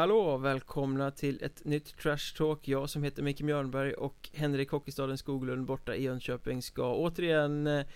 [0.00, 2.68] Hallå, välkomna till ett nytt Trash Talk.
[2.68, 7.86] Jag som heter Micke Mjörnberg och Henrik Hockeystaden Skoglund borta i Jönköping ska återigen eh,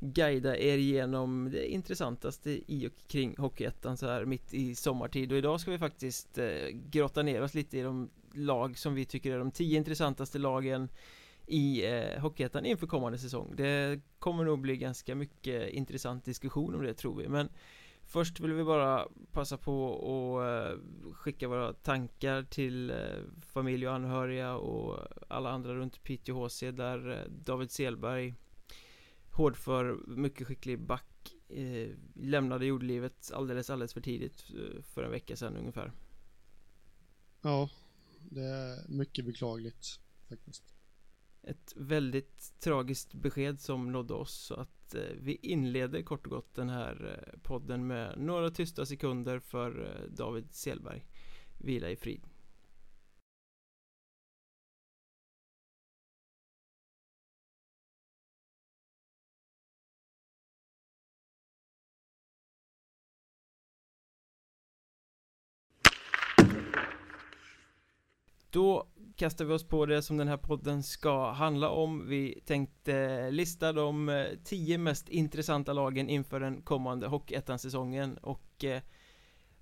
[0.00, 5.32] guida er genom det intressantaste i och kring Hockeyettan så här mitt i sommartid.
[5.32, 9.04] Och idag ska vi faktiskt eh, grotta ner oss lite i de lag som vi
[9.04, 10.88] tycker är de tio intressantaste lagen
[11.46, 13.52] i eh, Hockeyettan inför kommande säsong.
[13.56, 17.28] Det kommer nog bli ganska mycket intressant diskussion om det tror vi.
[17.28, 17.48] Men
[18.06, 20.78] Först vill vi bara passa på att eh,
[21.14, 22.96] skicka våra tankar till eh,
[23.40, 28.34] familj och anhöriga och alla andra runt Piteå HC där eh, David Selberg
[29.30, 35.36] Hårdför, mycket skicklig back eh, Lämnade jordlivet alldeles, alldeles för tidigt eh, för en vecka
[35.36, 35.92] sedan ungefär.
[37.42, 37.70] Ja,
[38.30, 40.73] det är mycket beklagligt faktiskt
[41.46, 46.54] ett väldigt tragiskt besked som nådde oss så att eh, vi inleder kort och gott
[46.54, 51.04] den här eh, podden med några tysta sekunder för eh, David Selberg.
[51.58, 52.26] Vila i frid.
[68.50, 73.30] Då kastar vi oss på det som den här podden ska handla om Vi tänkte
[73.30, 78.82] lista de eh, tio mest intressanta lagen inför den kommande Hockeyettan-säsongen och eh,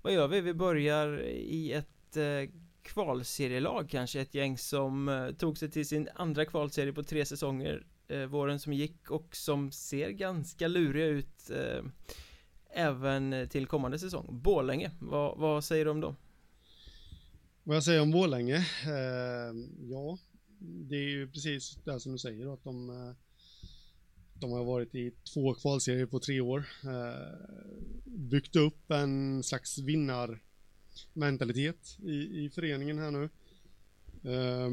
[0.01, 0.41] vad gör vi?
[0.41, 2.49] Vi börjar i ett eh,
[2.83, 7.85] kvalserielag kanske, ett gäng som eh, tog sig till sin andra kvalserie på tre säsonger
[8.07, 11.83] eh, våren som gick och som ser ganska luriga ut eh,
[12.69, 16.15] även till kommande säsong Borlänge, vad, vad säger du om dem?
[17.65, 18.57] Vad jag säger om Borlänge?
[18.85, 19.53] Eh,
[19.89, 20.17] ja,
[20.59, 23.11] det är ju precis det som du säger att de, eh,
[24.33, 26.65] de har varit i två kvalserier på tre år.
[26.83, 27.37] Eh,
[28.05, 33.29] byggt upp en slags vinnarmentalitet i, i föreningen här nu.
[34.31, 34.71] Eh,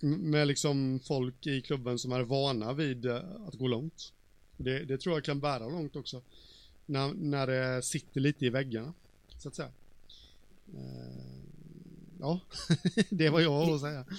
[0.00, 4.12] med liksom folk i klubben som är vana vid eh, att gå långt.
[4.56, 6.22] Det, det tror jag kan bära långt också.
[6.86, 8.94] När, när det sitter lite i väggarna,
[9.38, 9.70] så att säga.
[10.74, 11.37] Eh,
[12.20, 12.40] ja,
[13.10, 14.04] det var jag att säga.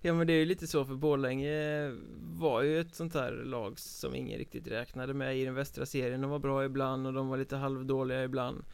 [0.00, 1.90] Ja men det är ju lite så för Borlänge
[2.20, 6.20] var ju ett sånt här lag som ingen riktigt räknade med i den västra serien.
[6.20, 8.64] De var bra ibland och de var lite halvdåliga ibland.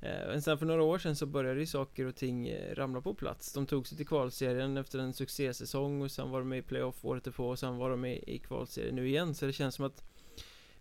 [0.00, 3.00] Eh, men sen för några år sedan så började ju saker och ting eh, ramla
[3.00, 3.52] på plats.
[3.52, 7.04] De tog sig till kvalserien efter en succésäsong och sen var de med i playoff
[7.04, 9.34] året därpå och sen var de med i kvalserien nu igen.
[9.34, 10.09] Så det känns som att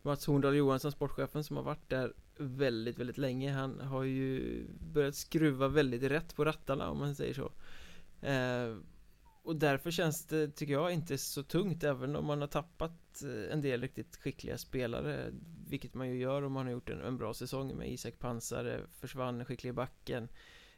[0.01, 5.15] Mats Horndal Johansson, sportchefen som har varit där väldigt, väldigt länge Han har ju börjat
[5.15, 7.51] skruva väldigt rätt på rattarna om man säger så.
[8.27, 8.77] Eh,
[9.43, 13.53] Och därför känns det, tycker jag, inte så tungt även om man har tappat eh,
[13.53, 15.31] en del riktigt skickliga spelare
[15.67, 18.81] Vilket man ju gör om man har gjort en, en bra säsong med Isak Pansare
[18.99, 20.29] Försvann skicklig backen.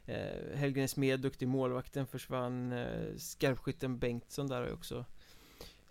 [0.06, 2.72] Eh, Helgren Smed, duktig målvakten försvann.
[2.72, 5.04] Eh, Skarpskytten Bengtsson där har ju också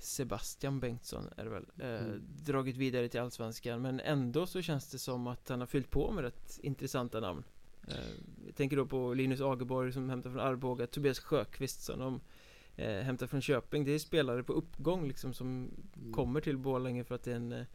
[0.02, 2.22] Sebastian Bengtsson är det väl eh, mm.
[2.46, 3.82] Dragit vidare till Allsvenskan.
[3.82, 7.44] Men ändå så känns det som att han har fyllt på med rätt intressanta namn.
[7.88, 7.96] Eh,
[8.46, 12.22] Jag tänker då på Linus Agerborg som hämtar från Arboga Tobias Sjöqvist som de
[12.76, 13.86] eh, hämtar från Köping.
[13.86, 15.48] Det är spelare på uppgång liksom som
[15.96, 16.14] mm.
[16.14, 17.66] kommer till Borlänge för att det är en, eh,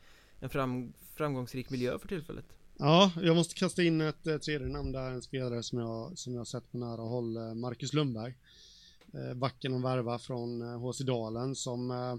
[0.41, 2.47] en fram, framgångsrik miljö för tillfället.
[2.79, 6.35] Ja, jag måste kasta in ett eh, tredje namn där, en spelare som jag, som
[6.35, 8.35] jag sett på nära håll, eh, Marcus Lundberg
[9.15, 12.17] Eh, backen de värva från eh, HC Dalen som eh,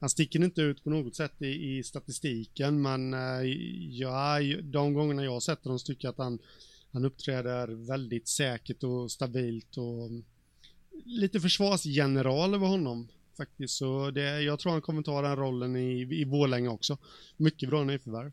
[0.00, 3.14] han sticker inte ut på något sätt i, i statistiken men
[3.90, 6.38] ja, de gångerna jag har sett honom så tycker jag att han,
[6.92, 10.24] han uppträder väldigt säkert och stabilt och mm,
[11.04, 13.74] lite försvarsgeneral över honom faktiskt.
[13.74, 16.98] Så det, jag tror han kommer ta den rollen i, i Borlänge också.
[17.36, 18.32] Mycket bra nyförvärv.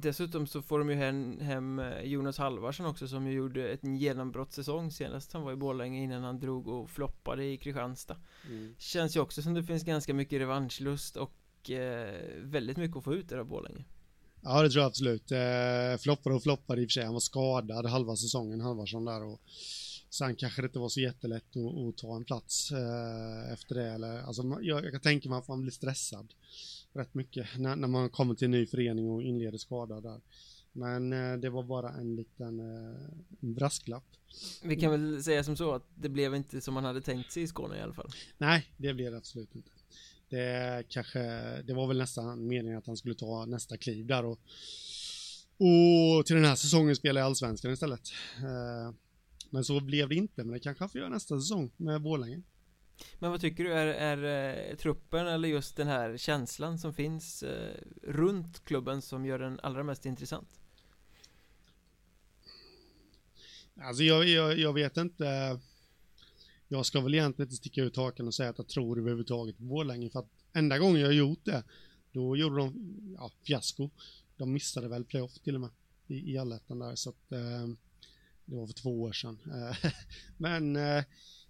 [0.00, 3.96] Dessutom så får de ju hem, hem eh, Jonas Halvarsson också som ju gjorde en
[3.96, 5.32] genombrottssäsong senast.
[5.32, 8.16] Han var i Borlänge innan han drog och floppade i Kristianstad.
[8.48, 8.74] Mm.
[8.78, 13.14] Känns ju också som det finns ganska mycket revanschlust och eh, väldigt mycket att få
[13.14, 13.84] ut där av Borlänge.
[14.40, 15.32] Ja det tror jag absolut.
[15.32, 19.24] Eh, Floppade och floppade i och för sig, han var skadad halva säsongen Halvarsson där
[19.24, 19.40] och
[20.10, 23.90] Sen kanske det inte var så jättelätt att, att ta en plats eh, efter det
[23.90, 26.34] eller alltså jag, jag kan tänka mig att man blir stressad
[26.92, 30.20] rätt mycket när, när man kommer till en ny förening och inleder skada där.
[30.72, 33.00] Men eh, det var bara en liten eh,
[33.40, 34.04] brasklapp.
[34.62, 37.42] Vi kan väl säga som så att det blev inte som man hade tänkt sig
[37.42, 38.10] i Skåne i alla fall.
[38.38, 39.70] Nej, det blev det absolut inte.
[40.28, 41.20] Det kanske,
[41.62, 44.40] det var väl nästan meningen att han skulle ta nästa kliv där och,
[45.58, 48.08] och till den här säsongen spela i Allsvenskan istället.
[48.36, 48.94] Eh,
[49.50, 52.42] men så blev det inte, men det kanske han får göra nästa säsong med Borlänge.
[53.18, 57.42] Men vad tycker du, är, är eh, truppen eller just den här känslan som finns
[57.42, 60.60] eh, runt klubben som gör den allra mest intressant?
[63.80, 65.58] Alltså jag, jag, jag vet inte.
[66.68, 69.62] Jag ska väl egentligen inte sticka ut hakan och säga att jag tror överhuvudtaget på
[69.62, 71.62] Borlänge för att enda gången jag gjort det,
[72.12, 73.90] då gjorde de, ja, fiasko.
[74.36, 75.70] De missade väl playoff till och med
[76.06, 77.68] i, i allettan där så att eh,
[78.44, 79.38] det var för två år sedan.
[80.36, 81.04] Men, eh,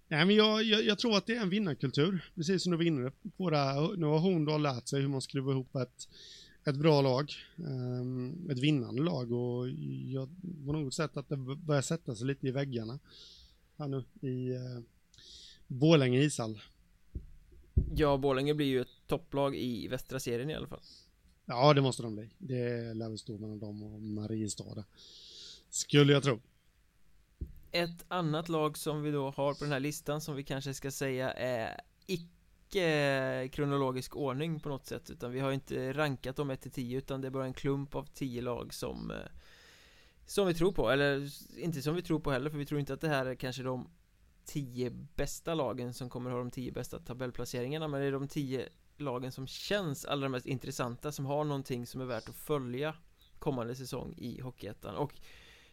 [0.09, 2.83] nej, men jag, jag, jag, tror att det är en vinnarkultur, precis som du var
[2.83, 3.97] inne på det.
[3.97, 6.07] Nu har Horndal lärt sig hur man skruvar ihop ett,
[6.65, 9.69] ett bra lag, eh, ett vinnande lag och
[10.05, 10.29] jag
[10.65, 12.99] på något sätt att det börjar sätta sig lite i väggarna
[13.77, 14.83] här nu i eh,
[15.67, 16.61] Borlänge ishall.
[17.95, 20.81] Ja, Borlänge blir ju ett topplag i västra serien i alla fall.
[21.45, 22.29] Ja, det måste de bli.
[22.37, 24.83] Det lär väl stå mellan dem och Mariestad.
[25.69, 26.39] Skulle jag tro.
[27.71, 30.91] Ett annat lag som vi då har på den här listan som vi kanske ska
[30.91, 36.61] säga är icke kronologisk ordning på något sätt utan vi har inte rankat dem 1
[36.61, 39.17] till 10 utan det är bara en klump av 10 lag som eh,
[40.25, 41.29] som vi tror på, eller
[41.59, 43.63] inte som vi tror på heller för vi tror inte att det här är kanske
[43.63, 43.89] de
[44.45, 48.69] 10 bästa lagen som kommer ha de 10 bästa tabellplaceringarna men det är de 10
[48.97, 52.95] lagen som känns allra mest intressanta som har någonting som är värt att följa
[53.39, 54.95] kommande säsong i Hockeyettan.
[54.95, 55.13] Och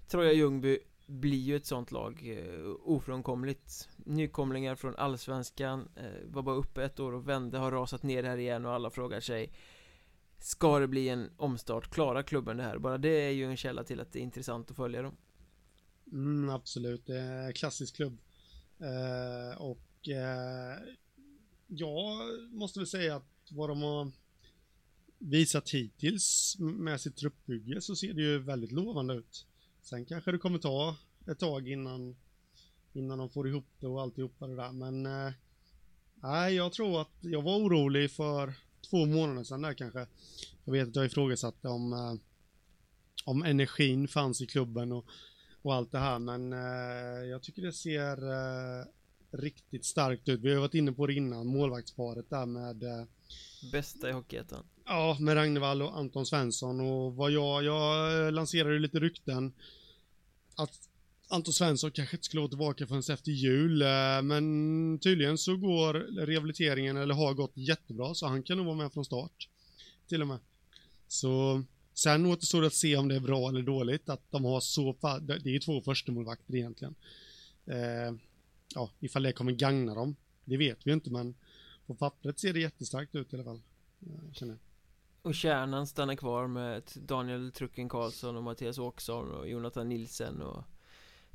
[0.08, 6.56] Troja Ljungby blir ju ett sånt lag eh, ofrånkomligt Nykomlingar från Allsvenskan eh, Var bara
[6.56, 9.52] uppe ett år och vände, har rasat ner här igen och alla frågar sig
[10.38, 11.90] Ska det bli en omstart?
[11.90, 12.78] Klarar klubben det här?
[12.78, 15.16] Bara det är ju en källa till att det är intressant att följa dem
[16.12, 18.18] mm, Absolut, det är en klassisk klubb
[18.78, 20.78] eh, Och eh,
[21.66, 22.18] jag
[22.50, 24.12] måste väl säga att vad de har
[25.18, 29.46] visat hittills med sitt truppbygge så ser det ju väldigt lovande ut.
[29.86, 30.96] Sen kanske det kommer ta
[31.26, 32.16] ett tag innan,
[32.92, 34.72] innan de får ihop det och alltihopa det där.
[34.72, 35.32] Men eh,
[36.14, 38.54] nej, jag tror att jag var orolig för
[38.90, 40.06] två månader sedan där kanske.
[40.64, 42.14] Jag vet att jag ifrågasatte om, eh,
[43.24, 45.06] om energin fanns i klubben och,
[45.62, 46.18] och allt det här.
[46.18, 48.16] Men eh, jag tycker det ser
[49.36, 50.40] riktigt starkt ut.
[50.40, 53.06] Vi har varit inne på det innan, målvaktsparet där med
[53.72, 59.00] Bästa i Hockeyettan Ja, med Ragnevall och Anton Svensson och vad jag, jag lanserade lite
[59.00, 59.52] rykten
[60.56, 60.88] att
[61.28, 65.94] Anton Svensson kanske inte skulle vara tillbaka förrän efter jul, eh, men tydligen så går
[66.26, 69.48] rehabiliteringen, eller har gått jättebra, så han kan nog vara med från start.
[70.08, 70.38] Till och med.
[71.08, 71.64] Så
[71.94, 74.96] sen återstår det att se om det är bra eller dåligt att de har så
[75.20, 76.94] det är ju två förstemålvakter egentligen.
[77.66, 78.16] Eh,
[78.74, 81.34] ja, ifall det kommer gagna dem, det vet vi inte, men
[81.86, 83.60] på pappret ser det jättestarkt ut i alla fall.
[84.00, 84.65] Eh, känner jag.
[85.26, 90.64] Och kärnan stannar kvar med Daniel Trucken Karlsson och Mattias Åkesson och Jonathan Nilsen och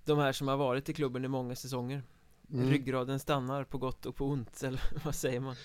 [0.05, 2.03] De här som har varit i klubben i många säsonger
[2.51, 2.69] mm.
[2.69, 5.55] Ryggraden stannar på gott och på ont, eller vad säger man?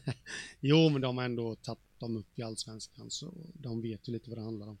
[0.60, 4.30] jo, men de har ändå tagit dem upp i Allsvenskan så de vet ju lite
[4.30, 4.78] vad det handlar om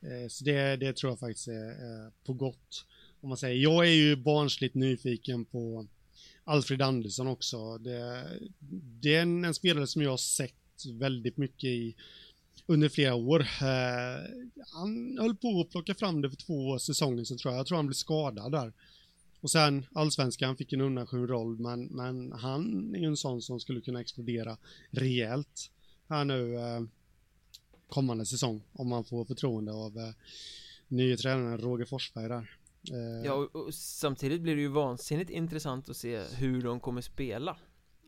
[0.00, 2.86] eh, Så det, det tror jag faktiskt är på gott
[3.20, 5.86] Om man säger, jag är ju barnsligt nyfiken på
[6.44, 8.26] Alfred Andersson också Det,
[9.00, 11.96] det är en, en spelare som jag har sett väldigt mycket i
[12.66, 13.40] under flera år.
[13.40, 17.58] Eh, han höll på att plocka fram det för två säsonger sedan tror jag.
[17.58, 18.72] Jag tror han blev skadad där.
[19.40, 23.60] Och sen allsvenskan fick en undanskymd roll, men, men han är ju en sån som
[23.60, 24.56] skulle kunna explodera
[24.90, 25.70] rejält
[26.08, 26.80] här nu eh,
[27.88, 30.14] kommande säsong, om man får förtroende av eh,
[30.88, 32.58] nye tränaren Roger Forsberg där.
[32.92, 37.00] Eh, ja, och, och, samtidigt blir det ju vansinnigt intressant att se hur de kommer
[37.00, 37.56] spela.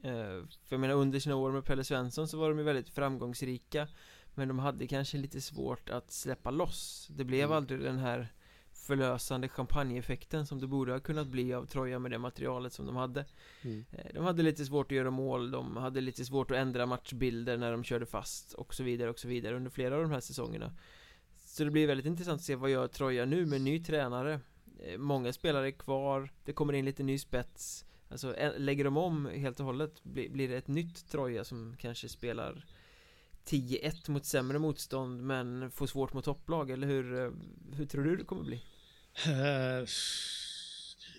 [0.03, 2.91] Eh, för jag menar, under sina år med Pelle Svensson så var de ju väldigt
[2.91, 3.89] framgångsrika
[4.39, 7.09] men de hade kanske lite svårt att släppa loss.
[7.11, 7.57] Det blev mm.
[7.57, 8.29] aldrig den här
[8.73, 12.97] förlösande champagneeffekten som det borde ha kunnat bli av Troja med det materialet som de
[12.97, 13.25] hade.
[13.63, 13.85] Mm.
[13.93, 17.57] Eh, de hade lite svårt att göra mål, de hade lite svårt att ändra matchbilder
[17.57, 20.21] när de körde fast och så vidare och så vidare under flera av de här
[20.21, 20.73] säsongerna.
[21.39, 24.41] Så det blir väldigt intressant att se vad gör Troja nu med ny tränare.
[24.83, 27.85] Eh, Många spelare är kvar, det kommer in lite ny spets.
[28.11, 32.65] Alltså lägger de om helt och hållet Blir det ett nytt Troja som kanske spelar
[33.49, 37.31] 10-1 mot sämre motstånd men får svårt mot topplag eller hur, eh,
[37.77, 38.63] hur tror du det kommer bli?
[39.27, 39.87] Eh,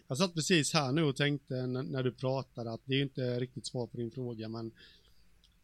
[0.07, 3.65] jag satt precis här nu och tänkte när du pratade att det är inte riktigt
[3.65, 4.71] svar på din fråga men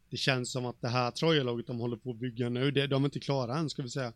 [0.10, 3.04] det känns som att det här Troja-laget de håller på att bygga nu, det, de
[3.04, 4.14] är inte klara än ska vi säga.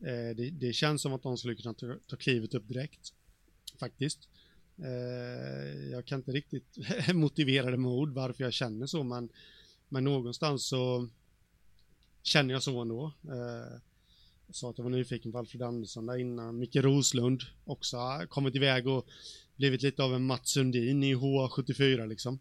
[0.00, 3.12] Eh, det, det, känns som att de skulle kunna ta, ta klivet upp direkt.
[3.80, 4.28] Faktiskt.
[5.90, 6.78] Jag kan inte riktigt
[7.14, 9.28] motivera det med ord varför jag känner så men,
[9.88, 11.08] men någonstans så
[12.22, 13.12] känner jag så ändå.
[13.24, 13.78] Eh,
[14.46, 16.58] jag sa att jag var nyfiken på Alfred Andersson där innan.
[16.58, 17.96] Micke Roslund också
[18.28, 19.06] kommit iväg och
[19.56, 22.38] blivit lite av en Mats Sundin i H74 liksom.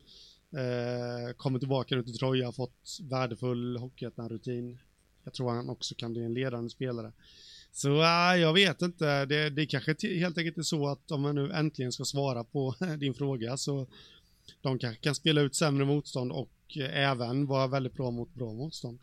[0.51, 4.77] Eh, kommer tillbaka nu till Troja, fått värdefull hockeyettan-rutin.
[5.23, 7.11] Jag tror han också kan bli en ledande spelare.
[7.71, 11.35] Så äh, jag vet inte, det, det kanske helt enkelt är så att om man
[11.35, 13.88] nu äntligen ska svara på din fråga så
[14.61, 18.53] de kanske kan spela ut sämre motstånd och eh, även vara väldigt bra mot bra
[18.53, 19.00] motstånd.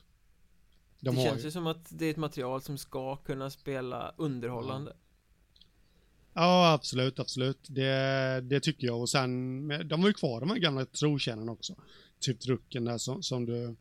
[1.01, 4.91] De det känns ju som att det är ett material som ska kunna spela underhållande.
[4.91, 6.73] Ja.
[6.73, 7.59] Absolut, absolut.
[7.67, 9.01] Det, det tycker jag.
[9.01, 11.75] Och sen, de har ju kvar de här gamla trotjänarna också.
[12.21, 13.77] Typ trucken där som, som du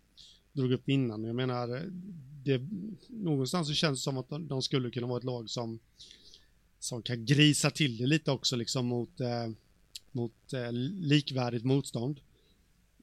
[0.53, 1.23] drog upp innan.
[1.23, 1.83] Jag menar,
[2.43, 2.61] det,
[3.07, 5.79] någonstans så känns det som att de, de skulle kunna vara ett lag som,
[6.79, 9.49] som kan grisa till det lite också liksom mot, eh,
[10.11, 12.19] mot eh, likvärdigt motstånd.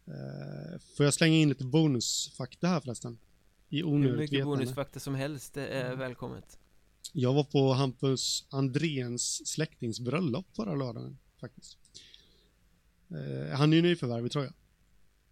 [0.06, 3.18] Eh, får jag slänga in lite bonusfakta här förresten?
[3.74, 4.56] I onödigt Hur mycket vetande.
[4.56, 5.98] bonusfakta som helst, det är mm.
[5.98, 6.58] välkommet.
[7.12, 11.78] Jag var på Hampus Andréns släktings bröllop förra lördagen faktiskt.
[13.10, 14.52] Eh, han är ju nyförvärv i Troja.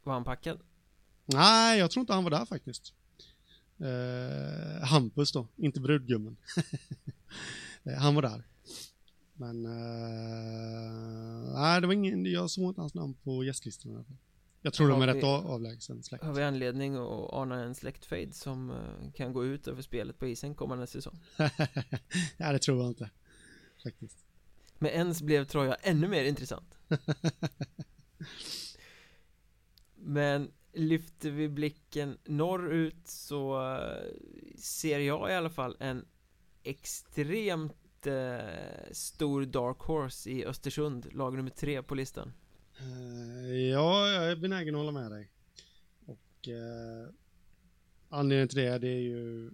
[0.03, 0.59] Var han packad?
[1.27, 2.93] Nej, jag tror inte han var där faktiskt.
[3.79, 6.37] Eh, Hampus då, inte brudgummen.
[7.85, 8.45] eh, han var där.
[9.35, 9.73] Men, eh,
[11.55, 14.17] nej det var ingen, jag såg inte hans namn på gästlistan i alla fall.
[14.64, 16.25] Jag tror har de är vi, rätt avlägsen släkt.
[16.25, 20.26] Har vi anledning att ana en släktfejd som uh, kan gå ut över spelet på
[20.26, 21.19] isen kommande säsong?
[22.37, 23.11] ja, det tror jag inte.
[23.83, 24.19] Faktiskt.
[24.78, 26.78] Med ens blev Troja ännu mer intressant.
[29.95, 34.02] Men lyfter vi blicken norrut så uh,
[34.59, 36.04] ser jag i alla fall en
[36.62, 42.33] extremt uh, stor dark horse i Östersund, lag nummer tre på listan.
[42.83, 45.31] Uh, ja, jag är benägen att hålla med dig.
[46.07, 47.15] Och uh,
[48.09, 49.51] anledningen till det, det är ju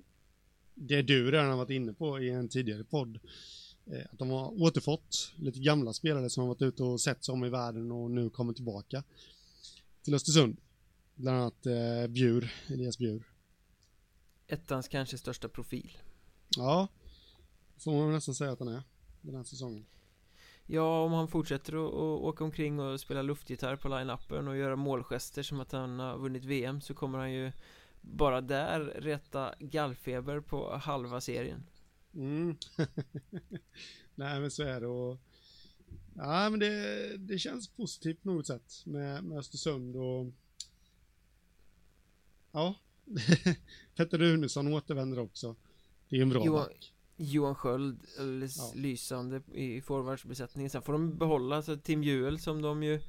[0.74, 3.18] det du redan har varit inne på i en tidigare podd.
[3.90, 7.32] Uh, att de har återfått lite gamla spelare som har varit ute och sett sig
[7.32, 9.04] om i världen och nu kommer tillbaka
[10.02, 10.56] till Östersund.
[11.14, 13.32] Bland annat uh, Bjur, Elias Bjur.
[14.46, 15.98] Ettans kanske största profil.
[16.56, 16.88] Ja,
[17.78, 18.82] får man nästan säga att han är
[19.20, 19.86] den här säsongen.
[20.70, 24.76] Ja, om han fortsätter att, att åka omkring och spela luftgitarr på line-upen och göra
[24.76, 27.52] målgester som att han har vunnit VM så kommer han ju
[28.00, 31.62] bara där reta gallfeber på halva serien.
[32.14, 32.56] Mm.
[34.14, 35.18] Nej, men så är det och
[36.14, 40.26] Ja, men det, det känns positivt på något sätt med, med Östersund och
[42.52, 42.74] Ja,
[43.96, 45.56] Petter Runesson återvänder också.
[46.08, 46.94] Det är en bra Johan, back.
[47.20, 48.72] Johan Sköld ja.
[48.74, 50.70] lysande i forwardsbesättningen.
[50.70, 53.00] Sen får de behålla alltså Tim Juel som de ju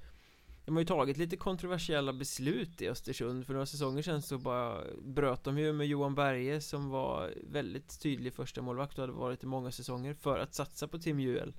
[0.66, 3.46] De har ju tagit lite kontroversiella beslut i Östersund.
[3.46, 8.00] För några säsonger sedan så bara bröt de ju med Johan Berge som var väldigt
[8.02, 11.54] tydlig första målvakt och hade varit i många säsonger för att satsa på Tim Juel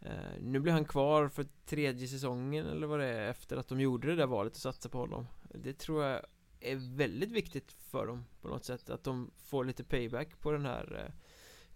[0.00, 3.80] eh, Nu blir han kvar för tredje säsongen eller vad det är efter att de
[3.80, 5.26] gjorde det där valet och satsa på honom.
[5.54, 6.20] Det tror jag
[6.60, 10.66] är väldigt viktigt för dem på något sätt att de får lite payback på den
[10.66, 11.14] här eh,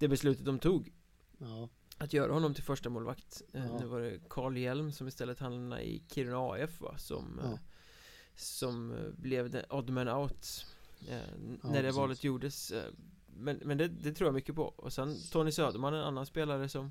[0.00, 0.92] det beslutet de tog.
[1.38, 1.68] Ja.
[1.98, 3.42] Att göra honom till första målvakt.
[3.52, 3.78] Eh, ja.
[3.80, 7.50] Nu var det Carl Hjelm som istället hamnade i Kiruna AF va Som ja.
[7.50, 7.58] Eh,
[8.36, 10.66] som eh, blev the odd man out
[11.62, 12.72] När det valet gjordes
[13.26, 14.62] Men, men det, det, tror jag mycket på.
[14.62, 16.90] Och sen Tony Söderman en annan spelare som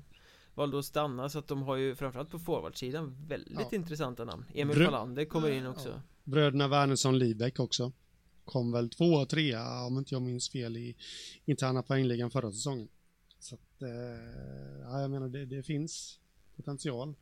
[0.54, 4.44] Valde att stanna så att de har ju framförallt på forwardsidan väldigt intressanta namn.
[4.54, 6.02] Emil Brö Fallander kommer in också.
[6.24, 7.92] Bröderna Wernersson Libeck också.
[8.44, 10.96] Kom väl två och trea om inte jag minns fel i
[11.44, 12.88] interna poängligan förra säsongen
[13.40, 13.90] så att, eh,
[14.82, 16.18] ja, jag menar det, det, finns
[16.56, 17.14] potential.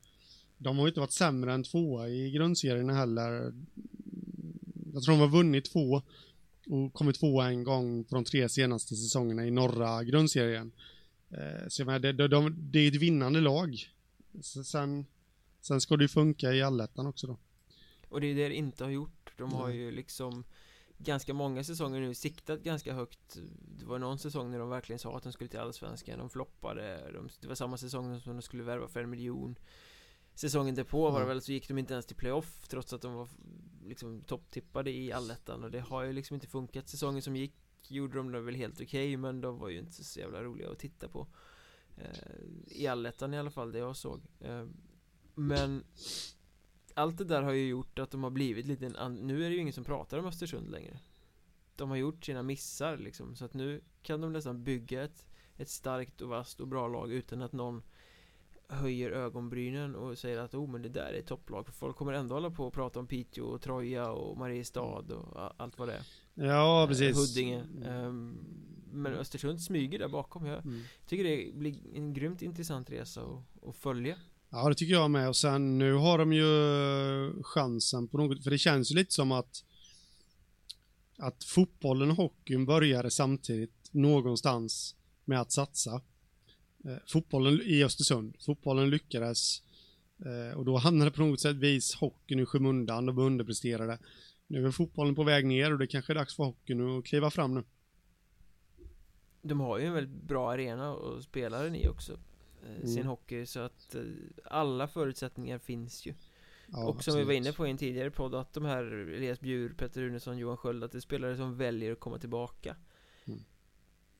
[0.59, 3.53] De har inte varit sämre än tvåa i grundserierna heller.
[4.93, 6.03] Jag tror de har vunnit två
[6.67, 10.73] och kommit tvåa en gång på de tre senaste säsongerna i norra grundserien.
[11.31, 13.93] Eh, så jag menar, det, de, de, det är ett vinnande lag.
[14.43, 15.07] sen,
[15.61, 17.39] sen ska det ju funka i allettan också då.
[18.09, 19.33] Och det är det det inte har gjort.
[19.37, 20.45] De har ju liksom
[20.99, 23.39] ganska många säsonger nu siktat ganska högt.
[23.79, 26.19] Det var någon säsong när de verkligen sa att de skulle till Allsvenskan.
[26.19, 27.11] De floppade.
[27.13, 29.59] De, Det var samma säsong som de skulle värva för en miljon.
[30.35, 31.29] Säsongen därpå var det mm.
[31.29, 33.29] väl så gick de inte ens till playoff Trots att de var
[33.85, 35.65] liksom topptippade i allettan.
[35.65, 36.89] Och det har ju liksom inte funkat.
[36.89, 37.55] Säsongen som gick
[37.89, 40.71] gjorde de det väl helt okej okay, Men de var ju inte så jävla roliga
[40.71, 41.27] att titta på.
[41.97, 42.11] Eh,
[42.67, 44.21] I allettan i alla fall, det jag såg.
[44.41, 44.67] Eh,
[45.35, 45.85] Men
[46.99, 49.61] allt det där har ju gjort att de har blivit lite Nu är det ju
[49.61, 50.99] ingen som pratar om Östersund längre.
[51.77, 55.27] De har gjort sina missar liksom Så att nu kan de nästan bygga ett
[55.57, 57.83] Ett starkt och vasst och bra lag utan att någon
[58.71, 62.13] Höjer ögonbrynen och säger att oh men det där är ett topplag För folk kommer
[62.13, 64.81] ändå hålla på och prata om Piteå och Troja och Mariestad
[65.15, 66.03] och allt vad det är.
[66.35, 67.17] Ja precis.
[67.17, 67.65] Huddinge.
[67.87, 68.39] Um,
[68.93, 70.47] Men Östersund smyger där bakom.
[70.47, 70.83] Jag mm.
[71.07, 74.17] tycker det blir en grymt intressant resa att följa
[74.51, 75.29] Ja, det tycker jag med.
[75.29, 76.45] Och sen nu har de ju
[77.27, 79.65] eh, chansen på något, för det känns ju lite som att
[81.19, 86.01] att fotbollen och hockeyn började samtidigt någonstans med att satsa.
[86.85, 89.63] Eh, fotbollen i Östersund, fotbollen lyckades
[90.25, 93.99] eh, och då hamnade på något sätt vis hockeyn i skymundan, de underpresterade.
[94.47, 97.31] Nu är fotbollen på väg ner och det kanske är dags för hockeyn att kliva
[97.31, 97.65] fram nu.
[99.43, 102.19] De har ju en väldigt bra arena och spela den i också
[102.67, 102.87] Mm.
[102.87, 104.03] Sin hockey så att eh,
[104.45, 106.15] alla förutsättningar finns ju
[106.73, 107.47] Ja, Och som vi var absolut.
[107.47, 108.83] inne på i en tidigare podd att de här
[109.15, 112.77] Elias Bjur, Petter Runesson, Johan Sköld Att det är spelare som väljer att komma tillbaka
[113.27, 113.41] Mm.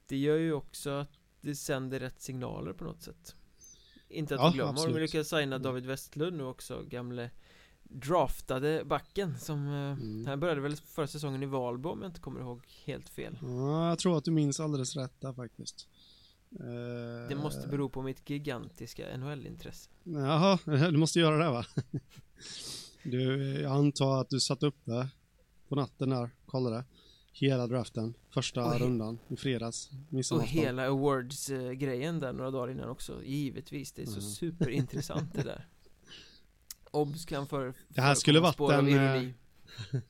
[0.07, 3.35] Det gör ju också att det sänder rätt signaler på något sätt
[4.09, 4.95] Inte att Ja, vi glömmer, absolut.
[4.97, 7.31] de lyckades signa David Westlund nu också, gamle
[7.83, 10.27] draftade backen som eh, Mm.
[10.27, 13.89] Han började väl förra säsongen i Valbo om jag inte kommer ihåg helt fel Ja,
[13.89, 15.89] jag tror att du minns alldeles rätt där faktiskt.
[17.29, 21.65] Det måste bero på mitt gigantiska NHL-intresse Jaha, du måste göra det va?
[23.03, 25.09] Du, jag antar att du satt uppe
[25.69, 26.85] på natten där, kollade.
[27.33, 29.91] Hela draften, första Och rundan i fredags.
[30.33, 34.23] Och hela awards-grejen där några dagar innan också Givetvis, det är så Mm.
[34.23, 35.67] superintressant det där
[36.91, 39.31] Obs kan för Det här skulle varit en, eh.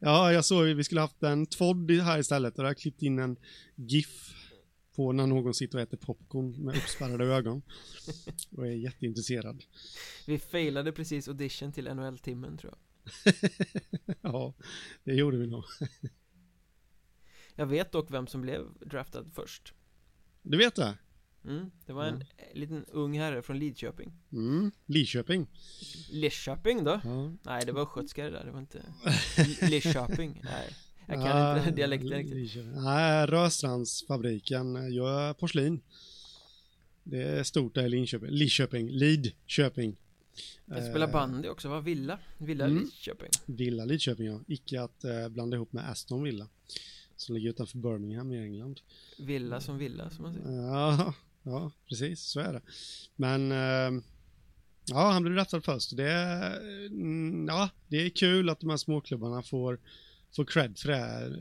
[0.00, 3.18] Ja, jag såg ju, vi skulle haft en tvodd här istället och där klippt in
[3.18, 3.36] en
[3.74, 4.34] GIF
[4.96, 7.62] på när någon sitter och äter popcorn med uppspärrade ögon.
[8.56, 9.62] Och är jätteintresserad.
[10.26, 13.34] Vi failade precis audition till NHL-timmen tror jag
[14.22, 14.54] Ja,
[15.04, 15.64] det gjorde vi nog.
[17.54, 19.74] Jag vet dock vem som blev draftad först
[20.42, 20.98] Du vet det?
[21.44, 22.26] mm, Det var en Mm.
[22.54, 25.46] liten ung herre från Lidköping Mm, Lidköping.
[26.10, 27.00] Lidköping då?
[27.04, 27.32] Ja.
[27.42, 28.82] Nej det var östgötska det där, det var inte
[29.70, 30.76] Lidköping, nej
[31.10, 32.64] Jag kan Ah, inte dialekten riktigt.
[32.74, 35.80] Nej, Rörstrandsfabriken gör porslin.
[37.04, 38.30] Det är stort där i Linköping.
[38.30, 38.90] Lidköping.
[38.90, 39.96] Lidköping.
[40.66, 42.18] Jag spelar Eh, bandy också, vad Villa?
[42.38, 42.78] Villa Mm.
[42.82, 44.40] Lidköping Villa Lidköping, ja.
[44.48, 46.48] Icke att eh, blanda ihop med Aston Villa.
[47.16, 48.80] Som ligger utanför Birmingham i England.
[49.18, 52.20] Villa som villa som man säger Ja, ja, precis.
[52.20, 52.60] Så är det.
[53.16, 54.02] Men eh,
[54.86, 55.96] ja, han blev draftad först.
[55.96, 59.78] Det är, mm, ja, det är kul att de här småklubbarna får,
[60.36, 60.96] får cred för det.
[60.96, 61.38] här.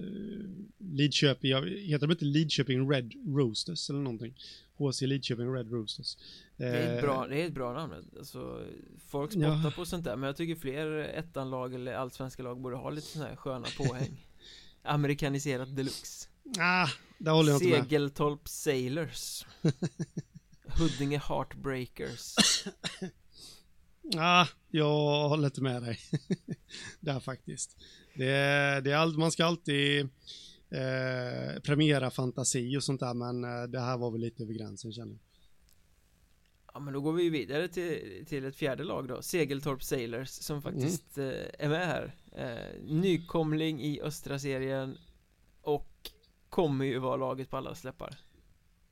[0.77, 4.35] Lidköping, jag, heter de inte Lidköping Red Roosters eller någonting?
[4.77, 6.17] HC Lidköping Red Roosters.
[6.57, 8.67] Det är Eh, ett bra, det är ett bra namn alltså,
[9.07, 9.53] Folk Ja.
[9.61, 13.07] spottar på sånt där men jag tycker fler ettanlag eller allsvenska lag borde ha lite
[13.07, 14.25] sådana här sköna påhäng
[14.83, 17.83] Amerikaniserat deluxe Ah, där håller jag inte med.
[17.83, 19.45] Segeltorp Sailors
[20.79, 22.35] Huddinge Heartbreakers
[24.17, 25.99] Ah, jag håller inte med dig.
[26.99, 27.77] Där faktiskt.
[28.19, 30.01] Det är, det är allt, man ska alltid
[30.69, 34.93] eh, premiera fantasi och sånt där, men eh, det här var väl lite över gränsen
[34.93, 35.19] känner jag.
[36.73, 40.61] Ja men då går vi vidare till, till ett fjärde lag då Segeltorp Sailors som
[40.61, 41.25] faktiskt eh,
[41.59, 44.97] är med här eh, Nykomling i östra serien
[45.61, 46.11] Och
[46.49, 48.17] kommer ju vara laget på alla släppar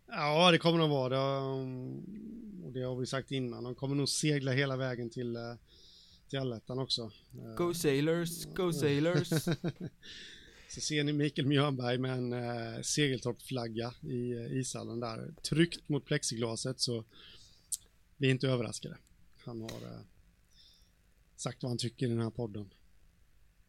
[0.08, 1.10] Ja, det kommer de vara.
[1.10, 3.64] Det, har- och det har vi sagt innan.
[3.64, 5.42] De kommer nog segla hela vägen till, eh,
[6.30, 7.12] till allettan också.
[7.34, 9.30] Eh, Go Sailors, Go Sailors
[10.70, 16.06] Så ser ni Mikael Mjörnberg med en eh, Segeltorp-flagga i eh, ishallen där, tryckt mot
[16.06, 17.04] plexiglaset så
[18.18, 18.98] vi är inte överraskade.
[19.46, 20.02] Han har eh,
[21.36, 22.74] sagt vad han tycker i den här podden.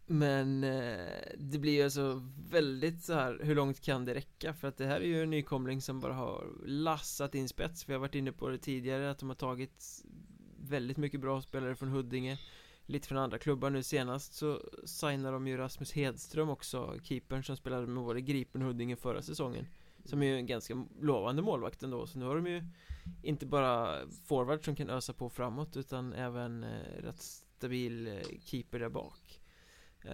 [0.07, 4.55] Men eh, det blir ju alltså väldigt så här hur långt kan det räcka?
[4.55, 7.93] För att det här är ju en nykomling som bara har lassat in spets Vi
[7.93, 10.05] har varit inne på det tidigare att de har tagit
[10.69, 12.39] väldigt mycket bra spelare från Huddinge
[12.91, 13.83] Lite från andra klubbar nu.
[13.83, 18.69] Senast så signar de ju Rasmus Hedström också Keepern som spelade med både Gripen och
[18.69, 19.67] Huddinge förra säsongen
[20.05, 22.07] Som är ju en ganska lovande målvakt ändå.
[22.07, 22.65] Så nu har de ju
[23.23, 28.79] inte bara forward som kan ösa på framåt utan även eh, rätt stabil eh, keeper
[28.79, 29.41] där bak.
[30.05, 30.13] Eh,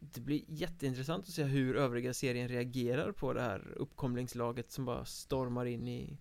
[0.00, 5.04] det blir jätteintressant att se hur övriga serien reagerar på det här uppkomlingslaget som bara
[5.04, 6.18] stormar in i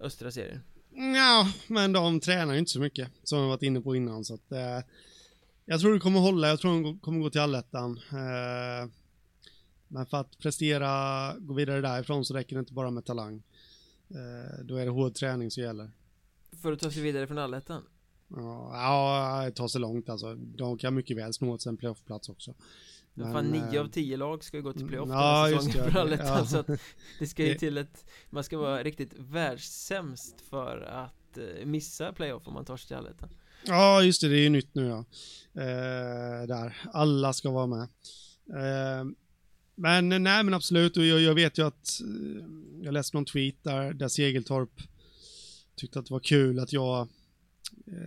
[0.00, 0.60] östra serien.
[0.98, 4.34] Ja, men de tränar ju inte så mycket som vi varit inne på innan så
[4.34, 4.80] att eh,
[5.64, 6.48] jag tror det kommer hålla.
[6.48, 8.00] Jag tror de kommer gå till allettan.
[8.10, 8.90] Eh,
[9.88, 13.42] men för att prestera, gå vidare därifrån så räcker det inte bara med talang.
[14.08, 15.90] Eh, då är det hård träning som gäller.
[16.62, 17.82] För att ta sig vidare från allettan
[18.28, 20.34] Ja, ja, det tar sig långt alltså.
[20.34, 22.54] De kan mycket väl snå sig en playoffplats också.
[23.18, 25.60] Men, Fan, nio eh, av tio lag ska ju gå till playoff ja, den här
[25.60, 25.92] säsongen det.
[25.92, 26.46] för allettan Ja.
[26.46, 26.66] Så att
[27.18, 32.48] det ska ju till ett Man ska vara riktigt världssämst för att eh, missa playoff
[32.48, 33.28] om man tar sig till allettan
[33.66, 35.04] Ja, just det, det är ju nytt nu ja.
[35.62, 37.88] Eh, där, alla ska vara med.
[38.50, 39.04] Eh,
[39.74, 42.46] men nej, men absolut, och jag, jag vet ju att eh,
[42.82, 44.82] jag läste någon tweet där, där Segeltorp
[45.76, 47.08] tyckte att det var kul att jag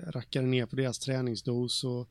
[0.07, 2.09] rackade ner på deras träningsdos och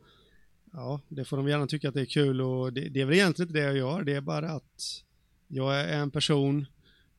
[0.72, 3.14] ja, det får de gärna tycka att det är kul och det, det är väl
[3.14, 5.04] egentligen inte det jag gör, det är bara att
[5.48, 6.66] jag är en person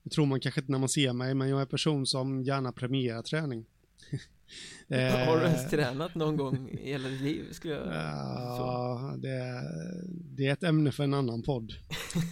[0.04, 2.44] Det tror man kanske inte när man ser mig, men jag är en person som
[2.44, 3.66] gärna premierar träning.
[4.90, 7.52] Har du ens tränat någon gång i hela ditt liv?
[7.52, 7.88] Skulle jag...
[7.88, 9.64] Ja, det,
[10.10, 11.74] det är ett ämne för en annan podd.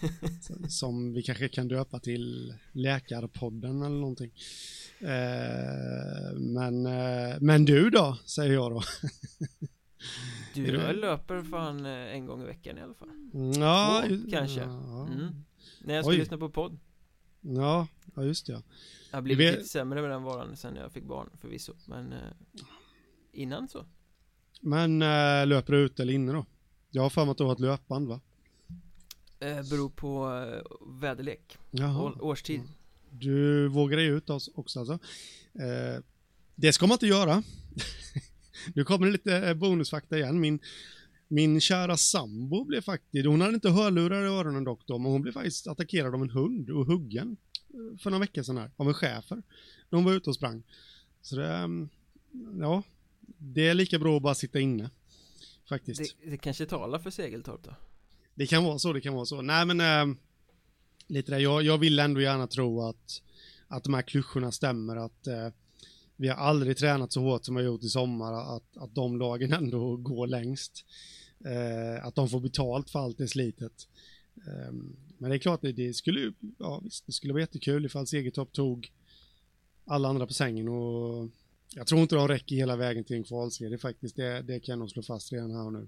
[0.69, 4.32] som vi kanske kan döpa till Läkarpodden eller någonting.
[4.99, 8.84] Eh, men, eh, men du då, säger jag då.
[10.53, 13.10] Du, du löper fan eh, en gång i veckan i alla fall.
[13.60, 14.60] Ja, Två, kanske.
[14.60, 15.07] Ja.
[15.07, 15.27] Mm.
[15.81, 16.17] När jag ska Oj.
[16.17, 16.79] lyssna på podd.
[17.41, 18.62] Ja, ja just det.
[19.12, 19.55] Jag har blivit vet...
[19.57, 22.19] lite sämre med den varan sen jag fick barn förvisso, men eh,
[23.31, 23.86] innan så.
[24.62, 26.45] Men eh, löper du ut eller inne då?
[26.89, 28.21] Jag har för mig att du har ett löpband va?
[29.39, 32.13] Eh, beror på eh, väderlek, Jaha.
[32.19, 32.62] årstid.
[33.10, 34.93] Du vågar dig ut också alltså?
[35.53, 36.03] Eh,
[36.55, 37.43] det ska man inte göra.
[38.76, 40.39] nu kommer lite eh, bonusfakta igen.
[40.39, 40.60] Min,
[41.28, 45.22] min kära sambo blev faktiskt, hon hade inte hörlurar i öronen dock då, men hon
[45.22, 47.38] blev faktiskt attackerad av en hund och huggen
[48.00, 49.43] för några veckor sedan här, av en schäfer.
[49.89, 50.63] När hon var ute och sprang.
[51.22, 51.89] Så det, mm,
[52.60, 52.84] ja,
[53.38, 54.89] det är lika bra att bara sitta inne.
[55.70, 56.15] Faktiskt.
[56.22, 57.76] Det, det kanske talar för Segeltorp då?
[58.36, 59.41] Det kan vara så, det kan vara så.
[59.41, 60.17] Nej men, äh,
[61.08, 63.22] lite där, jag, jag vill ändå gärna tro att,
[63.67, 65.48] att de här klyschorna stämmer, att äh,
[66.17, 69.17] vi har aldrig tränat så hårt som vi har gjort i sommar, att, att de
[69.17, 70.86] lagen ändå går längst.
[71.45, 73.88] Eh, att de får betalt för allt det slitet.
[74.47, 74.73] Eh,
[75.17, 78.51] men det är klart, det, det skulle ja visst, det skulle vara jättekul ifall Segertorp
[78.51, 78.91] tog
[79.86, 81.30] alla andra på sängen och
[81.75, 84.15] jag tror inte de räcker hela vägen till en kvalserie faktiskt.
[84.15, 85.88] Det, det kan jag nog slå fast redan här och nu.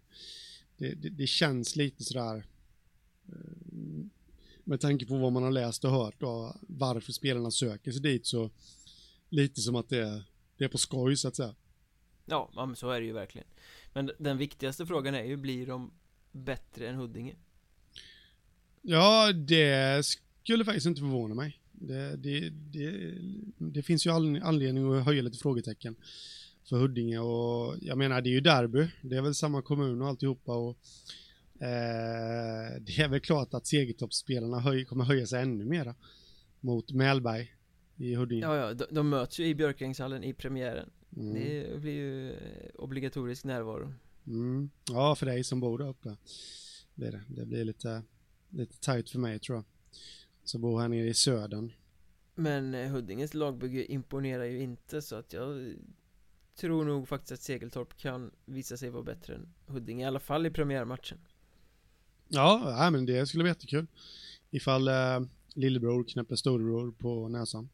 [0.78, 2.46] Det, det, det känns lite sådär
[3.28, 4.06] eh,
[4.64, 8.26] med tanke på vad man har läst och hört och varför spelarna söker sig dit
[8.26, 8.50] så
[9.30, 10.24] lite som att det är,
[10.58, 11.56] det är på skoj så att säga.
[12.26, 13.48] Ja, men så är det ju verkligen.
[13.94, 15.92] Men den viktigaste frågan är ju, blir de
[16.32, 17.36] bättre än Huddinge?
[18.82, 20.06] Ja, det
[20.44, 21.62] skulle faktiskt inte förvåna mig.
[21.72, 23.14] Det, det, det,
[23.58, 24.12] det finns ju
[24.42, 25.96] anledning att höja lite frågetecken
[26.70, 30.08] för Huddinge och jag menar det är ju derby, det är väl samma kommun och
[30.08, 30.78] alltihopa och
[31.62, 35.96] eh, det är väl klart att Segertorpsspelarna höj, kommer höja sig ännu mera
[36.60, 37.56] mot Mälberg
[38.00, 38.46] i Huddinge.
[38.46, 40.90] Ja, ja, de, de möts ju i Björkängshallen i premiären.
[41.18, 41.34] Mm.
[41.34, 42.36] Det blir ju
[42.76, 43.94] obligatorisk närvaro.
[44.28, 44.70] Mm.
[44.90, 46.16] Ja, för dig som bor där uppe.
[46.96, 47.22] Det, det.
[47.28, 48.04] det blir lite
[48.50, 49.66] lite tajt för mig tror jag.
[50.44, 51.72] Så bor han nere i södern.
[52.36, 55.76] Men eh, Huddinges lagbygge imponerar ju inte så att jag
[56.56, 60.46] tror nog faktiskt att Segeltorp kan visa sig vara bättre än Huddinge, i alla fall
[60.46, 61.18] i premiärmatchen.
[62.28, 63.88] Ja, ja men det skulle bli jättekul.
[64.52, 65.20] Ifall eh,
[65.54, 67.70] lillebror knäpper storebror på näsan.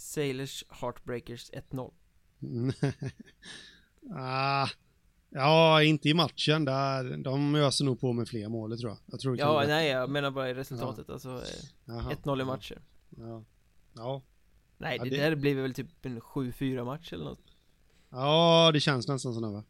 [0.00, 1.92] Sailors Heartbreakers 1-0.
[4.16, 4.68] ah,
[5.30, 6.64] Ja, inte i matchen.
[6.64, 8.98] Där, de öser nog på med fler mål, tror jag.
[9.06, 11.04] jag tror ja, nej, jag menar bara i resultatet.
[11.08, 11.14] Ja.
[11.14, 11.42] Alltså,
[11.86, 12.82] 1-0 eh, i matcher.
[13.16, 13.44] Ja.
[13.94, 14.22] ja.
[14.78, 17.56] Nej, ja, det, det där blir väl typ en 7-4 match eller något.
[18.10, 19.64] Ja, det känns nästan sådär va.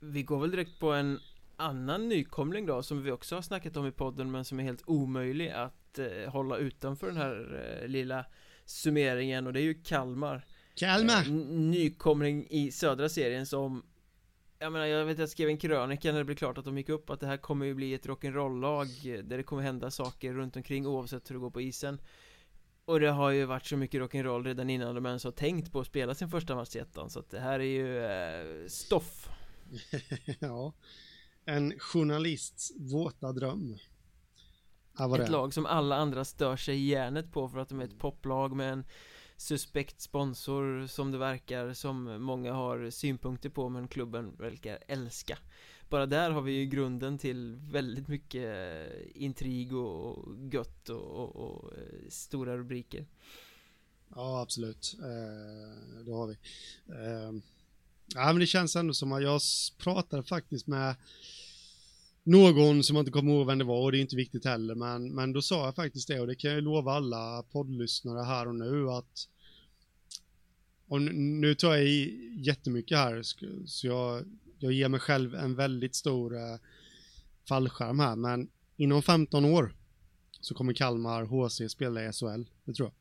[0.00, 1.20] Vi går väl direkt på en
[1.56, 4.82] annan nykomling då, som vi också har snackat om i podden, men som är helt
[4.86, 8.24] omöjlig att eh, hålla utanför den här eh, lilla
[8.64, 10.46] summeringen, och det är ju Kalmar.
[10.74, 11.26] Kalmar!
[11.26, 13.82] Eh, nykomling i södra serien som
[14.58, 16.78] jag menar, jag vet att jag skrev en krönika när det blev klart att de
[16.78, 20.32] gick upp att det här kommer ju bli ett rock'n'roll-lag där det kommer hända saker
[20.32, 22.00] runt omkring oavsett hur det går på isen
[22.84, 25.80] och det har ju varit så mycket rock'n'roll redan innan de ens har tänkt på
[25.80, 29.28] att spela sin första match i ettan så att det här är ju eh, stoff
[30.40, 30.72] Ja
[31.44, 33.78] En journalists våta dröm
[34.98, 37.98] Ett lag som alla andra stör sig i järnet på för att de är ett
[37.98, 38.84] poplag med en
[39.36, 45.38] suspekt sponsor som det verkar som många har synpunkter på men klubben verkar älska.
[45.88, 51.72] Bara där har vi ju grunden till väldigt mycket intrig och gött och, och, och
[51.72, 53.06] eh, stora rubriker.
[54.14, 56.36] Ja absolut, eh, det har vi.
[56.88, 57.42] Eh,
[58.06, 59.40] Ja men det känns ändå som att jag
[59.78, 60.96] pratade faktiskt med
[62.24, 64.74] någon som jag inte kommer ihåg vem det var och det är inte viktigt heller
[64.74, 68.48] men, men då sa jag faktiskt det och det kan jag lova alla poddlyssnare här
[68.48, 69.28] och nu att
[70.88, 73.22] och nu tar jag i jättemycket här
[73.66, 74.24] så jag,
[74.58, 76.58] jag ger mig själv en väldigt stor eh,
[77.48, 79.74] fallskärm här men inom 15 år
[80.40, 82.94] så kommer Kalmar HC spela i SHL, det tror jag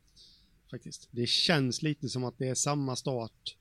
[0.71, 1.07] faktiskt.
[1.11, 3.57] Det känns lite som att det är samma start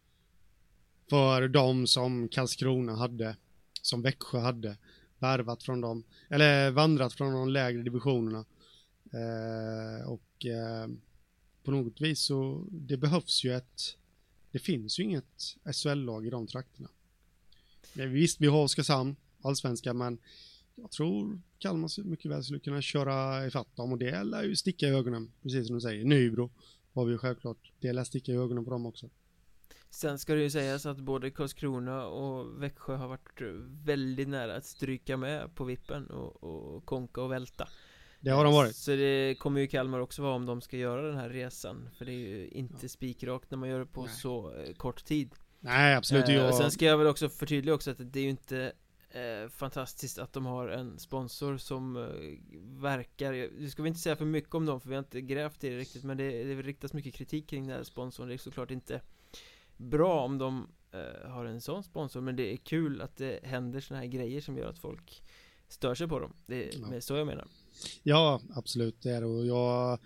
[1.10, 3.36] för dem som Karlskrona hade,
[3.82, 4.76] som Växjö hade
[5.22, 8.44] värvat från dem, eller vandrat från de lägre divisionerna.
[9.12, 10.88] Eh, och eh,
[11.64, 13.96] på något vis så, det behövs ju ett,
[14.50, 16.88] det finns ju inget SHL-lag i de trakterna.
[17.94, 20.18] Visst, vi har Oskarshamn, allsvenska, men
[20.74, 24.86] jag tror Kalmar mycket väl skulle kunna köra ifatt dem och det lär ju sticka
[24.86, 26.04] i ögonen, precis som du säger.
[26.04, 26.50] Nybro
[26.92, 29.10] har vi ju självklart, det lär sticka i ögonen på dem också.
[29.94, 33.40] Sen ska det ju sägas att både Karlskrona och Växjö har varit
[33.84, 37.68] väldigt nära att stryka med på vippen och, och konka och välta.
[38.20, 38.76] Det har de varit.
[38.76, 41.88] Så det kommer ju Kalmar också vara om de ska göra den här resan.
[41.98, 42.88] För det är ju inte ja.
[42.88, 44.14] spikrakt när man gör det på Nej.
[44.14, 45.34] så eh, kort tid.
[45.60, 46.28] Nej absolut.
[46.28, 46.54] Eh, jag...
[46.54, 48.72] Sen ska jag väl också förtydliga också att det är ju inte
[49.10, 52.02] eh, fantastiskt att de har en sponsor som eh,
[52.82, 55.64] verkar Nu ska vi inte säga för mycket om dem för vi har inte grävt
[55.64, 58.28] i det riktigt Men det, det riktas mycket kritik kring den här sponsorn.
[58.28, 59.00] Det är såklart inte
[59.82, 63.80] bra om de eh, har en sån sponsor Men det är kul att det händer
[63.80, 65.22] såna här grejer som gör att folk
[65.68, 66.32] stör sig på dem.
[66.46, 67.00] Det är ja.
[67.00, 67.48] så jag menar.
[68.02, 69.26] Ja, absolut det är det.
[69.26, 69.98] Och jag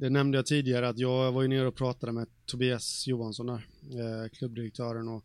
[0.00, 3.66] det nämnde jag tidigare att jag var ju nere och pratade med Tobias Johansson där,
[3.82, 5.24] eh, klubbdirektören och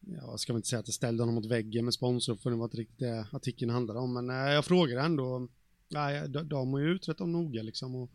[0.00, 2.56] jag ska väl inte säga att jag ställde honom mot väggen med sponsor för det
[2.56, 5.48] var inte riktigt det artikeln handlade om men eh, jag frågade ändå,
[5.88, 8.10] nej, de, de har ju utrett dem noga liksom och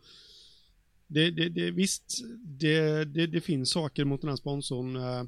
[1.15, 4.95] det, det, det, visst, det, det, det finns saker mot den här sponsorn.
[4.95, 5.23] Eh.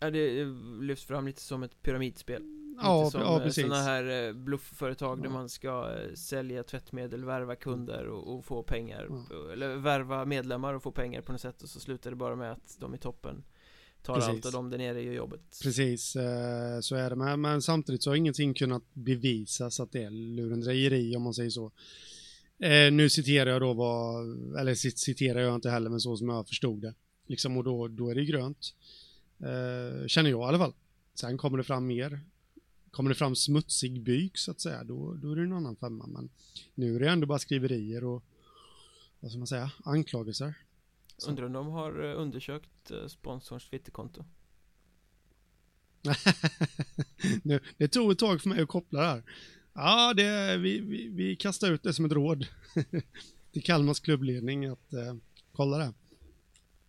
[0.00, 0.44] Ja, det
[0.80, 2.42] lyfts fram lite som ett pyramidspel.
[2.82, 3.64] Ja, som, ja eh, precis.
[3.64, 5.22] Sådana här eh, bluffföretag ja.
[5.22, 9.06] där man ska sälja tvättmedel, värva kunder och, och få pengar.
[9.10, 9.52] Ja.
[9.52, 12.52] Eller värva medlemmar och få pengar på något sätt och så slutar det bara med
[12.52, 13.44] att de i toppen
[14.02, 14.30] tar Precis.
[14.30, 15.60] allt och de där nere gör jobbet.
[15.62, 16.10] Precis,
[16.80, 17.16] så är det.
[17.16, 21.50] Men, men samtidigt så har ingenting kunnat bevisas att det är lurendrejeri om man säger
[21.50, 21.72] så.
[22.60, 24.24] Eh, nu citerar jag då vad,
[24.56, 26.94] eller citerar jag inte heller, men så som jag förstod det.
[27.26, 28.74] Liksom, och då, då är det grönt.
[29.38, 30.72] Eh, känner jag i alla fall.
[31.14, 32.20] Sen kommer det fram mer.
[32.90, 36.06] Kommer det fram smutsig byk så att säga, då, då är det en annan femma.
[36.06, 36.28] Men
[36.74, 38.22] nu är det ändå bara skriverier och,
[39.20, 40.54] vad ska man säga, anklagelser.
[41.16, 41.30] Så.
[41.30, 44.24] Undrar om de har eh, undersökt eh, sponsorns Twitterkonto?
[47.42, 49.22] nu, det tog ett tag för mig att koppla det här.
[49.74, 52.46] Ja, det, vi, vi, vi kastar ut det som ett råd
[53.52, 55.14] till Kalmars klubbledning att eh,
[55.52, 55.92] kolla det.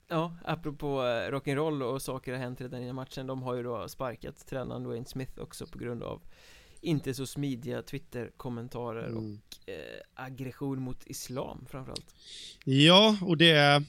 [0.07, 3.87] Ja, apropå eh, rock'n'roll och saker har hänt redan innan matchen De har ju då
[3.87, 6.21] sparkat tränaren Wayne Smith också på grund av
[6.81, 9.17] inte så smidiga Twitter-kommentarer mm.
[9.17, 12.15] och eh, aggression mot islam framförallt
[12.65, 13.83] Ja, och det är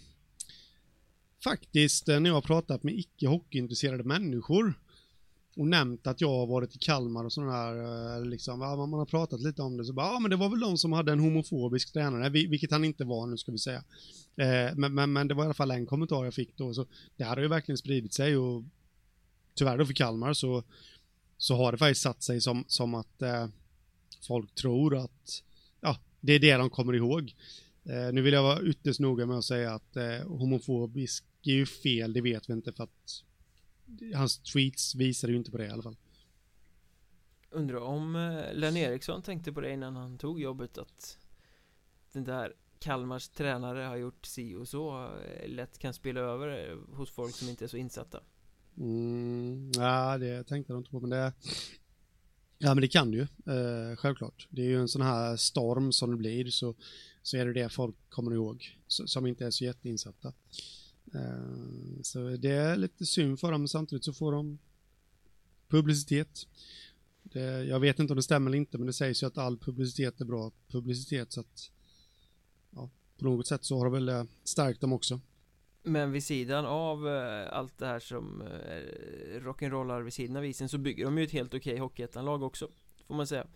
[1.44, 4.74] faktiskt eh, när jag har pratat med icke hockeyintresserade människor
[5.56, 9.06] och nämnt att jag har varit i Kalmar och sådana där, eh, liksom, man har
[9.06, 11.20] pratat lite om det, så bara, ja men det var väl de som hade en
[11.20, 13.84] homofobisk tränare, vilket han inte var nu ska vi säga.
[14.36, 16.86] Eh, men, men, men det var i alla fall en kommentar jag fick då, så
[17.16, 18.64] det här har ju verkligen spridit sig och
[19.54, 20.62] tyvärr då för Kalmar så,
[21.36, 23.46] så har det faktiskt satt sig som, som att eh,
[24.26, 25.42] folk tror att,
[25.80, 27.34] ja, det är det de kommer ihåg.
[27.84, 31.66] Eh, nu vill jag vara ytterst noga med att säga att eh, homofobisk är ju
[31.66, 33.22] fel, det vet vi inte för att
[34.14, 35.96] hans tweets visar ju inte på det i alla fall.
[37.50, 41.18] Undrar om eh, Len Eriksson tänkte på det innan han tog jobbet att
[42.12, 46.96] den där Kalmars tränare har gjort si och så eh, lätt kan spela över eh,
[46.96, 48.20] hos folk som inte är så insatta.
[48.76, 51.32] Mm, ja, det tänkte jag inte på, men det...
[52.58, 54.48] Ja, men det kan det ju, eh, självklart.
[54.50, 56.74] Det är ju en sån här storm som det blir, så,
[57.22, 60.32] så är det det folk kommer ihåg, som inte är så jätteinsatta.
[61.14, 64.58] Eh, så det är lite synd för dem, men samtidigt så får de
[65.68, 66.46] publicitet.
[67.22, 69.58] Det, jag vet inte om det stämmer eller inte, men det sägs ju att all
[69.58, 71.70] publicitet är bra publicitet, så att
[72.70, 75.20] ja, på något sätt så har det väl eh, stärkt dem också.
[75.82, 78.42] Men vid sidan av eh, allt det här som
[79.32, 82.68] rock'n'rollar vid sidan av isen så bygger de ju ett helt okej hockeyettanlag också,
[83.06, 83.46] får man säga.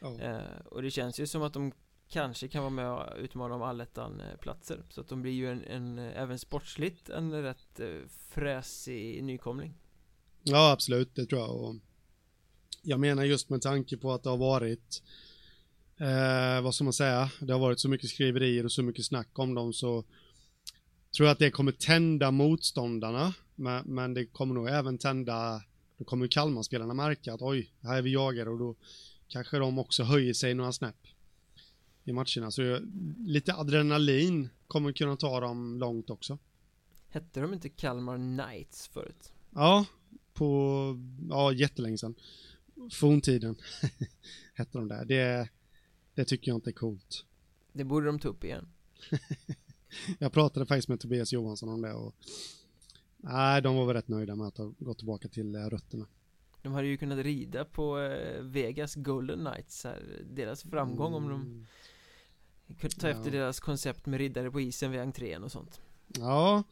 [0.00, 0.40] Oh.
[0.64, 1.72] och det känns ju som att de
[2.08, 4.82] kanske kan vara med och utmana om allettan-platser.
[4.90, 9.74] Så att de blir ju en, en, även sportsligt en rätt eh, fräsig nykomling.
[10.42, 11.56] Ja absolut, det tror jag.
[11.56, 11.74] Och
[12.82, 15.02] Jag menar just med tanke på att det har varit
[15.96, 17.30] eh, Vad ska man säga?
[17.40, 20.04] Det har varit så mycket skriverier och så mycket snack om dem så
[21.16, 23.34] Tror jag att det kommer tända motståndarna.
[23.54, 25.62] Men, men det kommer nog även tända
[25.98, 28.74] Då kommer Kalmarspelarna märka att oj, här är vi jagade och då
[29.28, 30.96] Kanske de också höjer sig några snäpp
[32.06, 32.50] i matcherna.
[32.50, 32.80] Så
[33.18, 36.38] lite adrenalin kommer kunna ta dem långt också.
[37.08, 39.32] Hette de inte Kalmar Knights förut?
[39.50, 39.86] Ja,
[40.34, 42.14] på, ja jättelänge sedan.
[42.92, 43.56] Forntiden
[44.54, 45.04] hette de där.
[45.04, 45.48] Det,
[46.14, 47.24] det tycker jag inte är coolt.
[47.72, 48.68] Det borde de ta upp igen.
[50.18, 52.14] jag pratade faktiskt med Tobias Johansson om det och
[53.16, 56.06] nej, de var väl rätt nöjda med att ha gått tillbaka till eh, rötterna.
[56.62, 61.24] De hade ju kunnat rida på eh, Vegas Golden Knights här, deras framgång mm.
[61.24, 61.66] om de mm.
[62.80, 63.14] Kunde ta ja.
[63.16, 65.80] efter deras koncept med riddare på isen vid entrén och sånt
[66.18, 66.64] Ja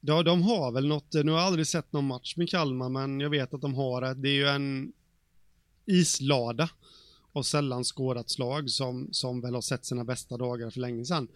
[0.00, 3.20] Ja, de har väl något, nu har jag aldrig sett någon match med Kalmar, men
[3.20, 4.14] jag vet att de har det.
[4.14, 4.92] Det är ju en
[5.86, 6.70] islada.
[7.32, 11.28] och sällan skådat slag som, som väl har sett sina bästa dagar för länge sedan.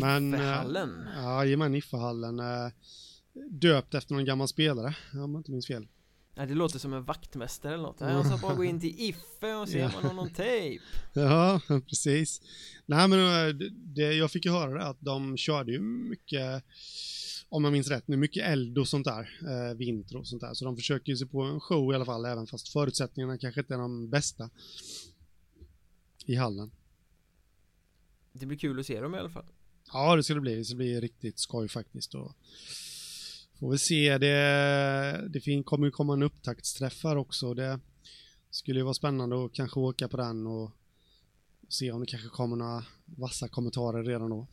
[0.00, 1.06] Men, eh, Ifehallen.
[1.16, 2.40] Ja, jajamän, Ifehallen.
[2.40, 2.72] eh,
[3.50, 5.88] Döpt efter någon gammal spelare, om jag inte minns fel.
[6.36, 8.00] Ja, det låter som en vaktmästare eller något.
[8.00, 9.86] Jag ska bara gå in till Iffe och se Ja.
[9.86, 10.84] om man har någon tejp.
[11.12, 12.40] Ja, precis.
[12.86, 13.18] Nej, men
[13.48, 16.64] eh, det, jag fick ju höra att de körde ju mycket,
[17.48, 19.38] om jag minns rätt nu, mycket eld och sånt där,
[19.70, 20.54] eh, vinter och sånt där.
[20.54, 23.60] Så de försöker ju sig på en show i alla fall, även fast förutsättningarna kanske
[23.60, 24.50] inte är de bästa
[26.26, 26.70] i hallen.
[28.32, 29.46] Det blir kul att se dem i alla fall.
[29.92, 30.54] Ja, det ska det bli.
[30.54, 32.14] Det ska bli riktigt skoj faktiskt.
[32.14, 32.32] Och
[33.64, 34.18] får vi se.
[34.18, 37.54] Det, det kommer ju komma en upptaktsträff här också.
[37.54, 37.80] Det
[38.50, 40.70] skulle ju vara spännande att kanske åka på den och
[41.68, 44.46] se om det kanske kommer några vassa kommentarer redan då.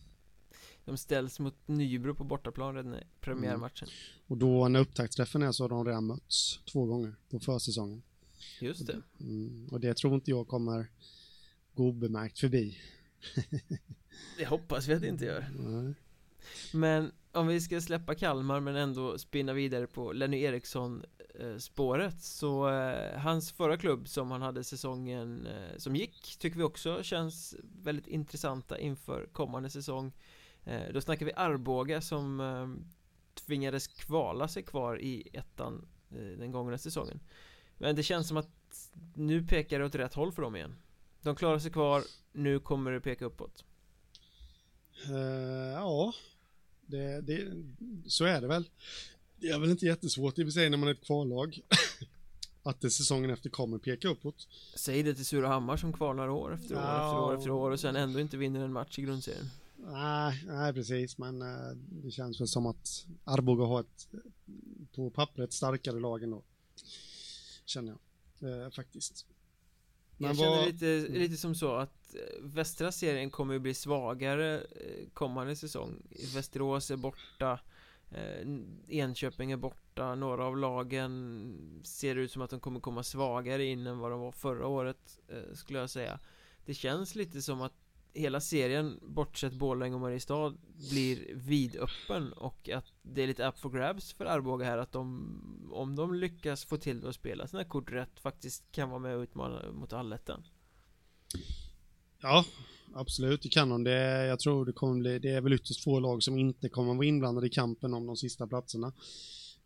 [0.85, 3.87] De ställs mot Nybro på bortaplan redan i premiärmatchen.
[4.27, 8.03] Och då när upptaktsträffen är så har de redan mötts två gånger på försäsongen.
[8.61, 9.01] Just det.
[9.19, 10.91] Mm, och det tror inte jag kommer
[11.73, 12.77] gå obemärkt förbi.
[14.37, 15.49] Det hoppas vi att det inte gör.
[15.59, 15.93] Nej.
[16.73, 21.03] Men om vi ska släppa Kalmar men ändå spinna vidare på Lenny Eriksson
[21.39, 26.57] eh, spåret så eh, hans förra klubb som han hade säsongen eh, som gick tycker
[26.57, 30.11] vi också känns väldigt intressanta inför kommande säsong.
[30.63, 32.91] Eh, Då snackar vi Arboga som eh,
[33.45, 37.19] tvingades kvala sig kvar i ettan eh, den gångna säsongen.
[37.77, 40.75] Men det känns som att nu pekar det åt rätt håll för dem igen.
[41.21, 43.65] De klarar sig kvar, nu kommer det peka uppåt.
[45.09, 45.17] Uh,
[45.73, 46.13] ja,
[46.91, 47.51] det, det,
[48.07, 48.69] så är det väl.
[49.35, 51.59] Det är väl inte jättesvårt i och för sig när man är ett kvallag.
[52.63, 54.47] att det säsongen efter kommer peka uppåt.
[54.75, 57.05] Säg det till Surahammar som kvalar år efter år Ja.
[57.05, 60.73] efter år efter år och sen ändå inte vinner en match i grundserien Nej, nej
[60.73, 64.07] precis, men eh, det känns väl som att Arboga har ett
[64.95, 66.43] på pappret starkare lag ändå.
[67.65, 67.97] Känner
[68.39, 69.25] jag eh, faktiskt.
[70.21, 73.73] Men Jag känner vad- lite, lite som så att eh, västra serien kommer att bli
[73.73, 75.95] svagare eh, kommande säsong.
[76.35, 77.59] Västerås är borta
[78.11, 78.47] eh,
[78.87, 83.87] Enköping är borta Några av lagen ser ut som att de kommer komma svagare in
[83.87, 85.19] än vad de var förra året
[85.53, 86.19] Skulle jag säga.
[86.65, 87.73] Det känns lite som att
[88.13, 90.53] hela serien bortsett Borlänge och Mariestad
[90.89, 95.71] blir vidöppen och att det är lite up for grabs för Arboga här att de
[95.71, 99.15] om de lyckas få till det att spela sina kort rätt faktiskt kan vara med
[99.15, 100.43] och utmana mot allettan
[102.21, 102.45] Ja,
[102.93, 103.83] absolut, det kan de.
[103.83, 106.93] Det, jag tror det kommer bli, det är väl ytterst få lag som inte kommer
[106.93, 108.93] vara inblandade i kampen om de sista platserna.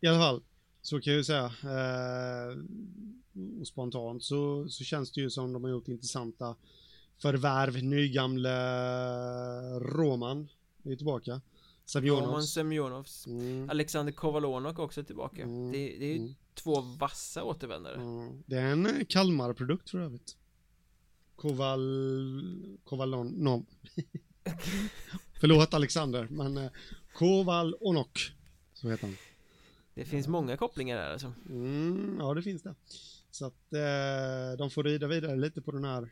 [0.00, 0.42] I alla fall,
[0.82, 1.44] så kan jag ju säga.
[1.44, 2.58] Eh,
[3.60, 6.56] och spontant så, så känns det ju som de har gjort intressanta
[7.18, 7.82] förvärv.
[7.82, 8.50] Nygamle
[9.80, 10.48] Roman
[10.84, 11.30] är tillbaka.
[11.30, 11.42] Roman
[11.86, 12.52] Savionovs.
[12.52, 16.34] Semjonovs Mm, Alexander Kovalonok också tillbaka Mm, Det, det är ju mm.
[16.54, 18.42] två vassa återvändare mm.
[18.46, 20.36] Det är en eh, Kalmar-produkt för övrigt.
[21.36, 22.78] Koval...
[22.84, 23.66] Kovalonov.
[25.40, 26.70] Förlåt Alexander, men eh,
[27.14, 28.32] Kovalonok.
[28.74, 29.16] Så heter han.
[29.94, 32.74] Det finns många kopplingar där alltså Mm, ja, det finns det.
[33.30, 36.10] Så att eh, de får rida vidare lite på den här,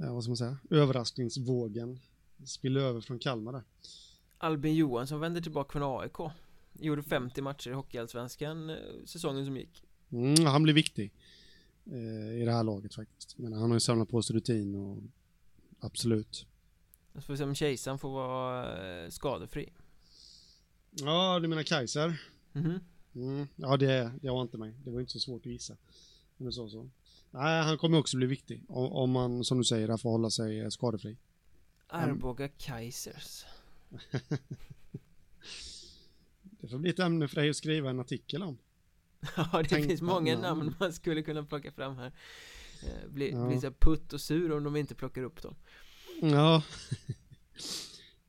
[0.00, 2.00] eh, vad ska man säga, överraskningsvågen.
[2.44, 3.62] Spiller över från Kalmar där.
[4.38, 6.32] Albin Johansson vänder tillbaka från AIK
[6.72, 11.12] Gjorde 50 matcher i Hockeyallsvenskan eh, säsongen som gick Mm, han blir viktig
[11.84, 13.38] eh, i det här laget faktiskt.
[13.38, 14.98] Men han har ju samlat på sig rutin och
[15.80, 16.46] absolut.
[17.12, 19.72] Jag får se om Kejsaren får vara eh, skadefri
[20.90, 22.22] Ja, du menar Kaiser?
[22.52, 22.80] Mhm.
[23.14, 24.74] Mm, ja, det, det var inte mig.
[24.84, 25.76] Det var inte så svårt att gissa.
[26.36, 26.90] Du sa så.
[27.30, 28.64] Nej, han kommer också bli viktig.
[28.68, 31.16] Om, om man, som du säger, får hålla sig eh, skadefri.
[31.86, 33.44] Arboga Kaisers
[36.60, 38.58] Det får bli ett ämne för dig att skriva en artikel om.
[39.36, 40.58] Ja, det Tänk finns många namn.
[40.58, 42.12] namn man skulle kunna plocka fram här
[42.86, 43.46] eh, Bli, Ja.
[43.46, 45.54] bli så putt och sur om de inte plockar upp dem
[46.22, 46.62] Ja.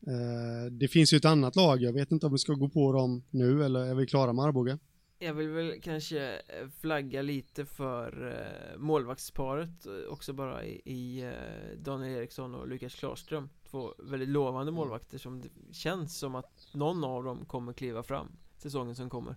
[0.07, 1.81] Eh, det finns ju ett annat lag.
[1.81, 4.45] Jag vet inte om vi ska gå på dem nu eller är vi klara med
[4.45, 4.79] Arboga?
[5.23, 11.33] Jag vill väl kanske eh, flagga lite för eh, målvaktsparet eh, också bara i,
[11.77, 13.49] Daniel Eriksson och Lukas Klarström.
[13.69, 18.31] Två väldigt lovande målvakter som det känns som att någon av dem kommer kliva fram
[18.57, 19.35] säsongen som kommer.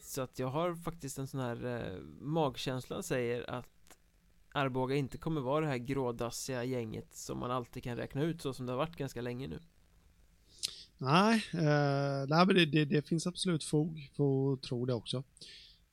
[0.00, 3.98] Så att jag har faktiskt en sån här magkänsla säger att
[4.52, 8.52] Arboga inte kommer vara det här grådassiga gänget som man alltid kan räkna ut så
[8.52, 9.60] som det har varit ganska länge nu
[11.02, 15.22] Nej, eh, nej men det, det, det finns absolut fog för att tro det också.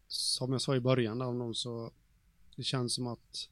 [0.07, 1.91] Som jag sa i början av någon så
[2.55, 3.49] det känns som att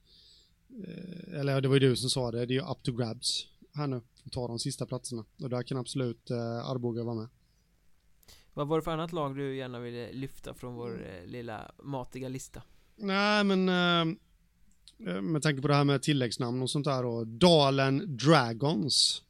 [0.88, 3.48] eh, eller det var ju du som sa det, det är ju up to grabs
[3.74, 7.28] här nu att ta de sista platserna och där kan absolut eh, Arboga vara med.
[8.54, 12.30] Vad var det för annat lag du gärna ville lyfta från vår eh, lilla matiga
[12.30, 12.62] lista?
[12.96, 14.16] Nej men eh,
[15.10, 19.24] eh, med tanke på det här med tilläggsnamn och sånt där då, Dalen Dragons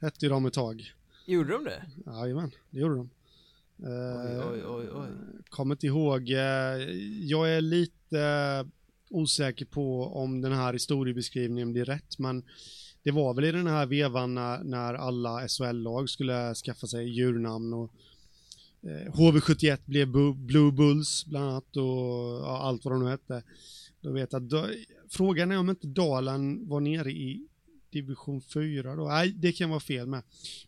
[0.00, 0.95] hette ju de ett tag.
[1.26, 1.82] Gjorde de det?
[2.06, 3.10] Jajamän, det gjorde de.
[3.82, 5.08] Eh, oj, oj, oj.
[5.48, 6.38] Kommer inte ihåg, eh,
[7.22, 8.66] jag är lite eh,
[9.10, 12.42] osäker på om den här historiebeskrivningen blir rätt, men
[13.02, 17.72] det var väl i den här vevan när, när alla SHL-lag skulle skaffa sig djurnamn
[17.74, 17.90] och
[18.82, 21.84] eh, HV71 blev Bu- Blue Bulls bland annat och
[22.44, 23.42] ja, allt vad de nu hette.
[24.00, 24.66] Då vet jag, då,
[25.08, 27.46] frågan är om inte Dalen var nere i
[28.02, 29.04] division 4 då.
[29.08, 30.22] Nej, det kan vara fel med.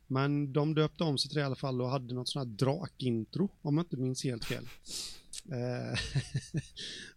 [0.07, 2.66] Men de döpte om sig till det i alla fall och hade något sånt här
[2.66, 4.64] drakintro, om jag inte minns helt fel.
[5.51, 5.99] Eh,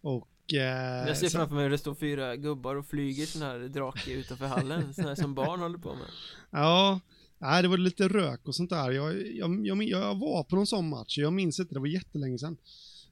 [0.00, 0.54] och...
[0.54, 4.12] eh, Jag ser framför mig hur det står fyra gubbar och flyger sån här drake
[4.12, 6.06] utanför hallen, sån här som barn håller på med.
[6.50, 7.00] Ja,
[7.38, 8.90] nej, det var lite rök och sånt där.
[8.90, 12.38] Jag, jag, jag, jag var på någon sån match, jag minns inte, det var jättelänge
[12.38, 12.56] sedan.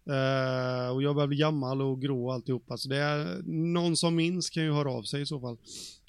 [0.06, 4.16] Eh, och jag börjar bli gammal och grå och alltihopa, så det är någon som
[4.16, 5.56] minns kan ju höra av sig i så fall.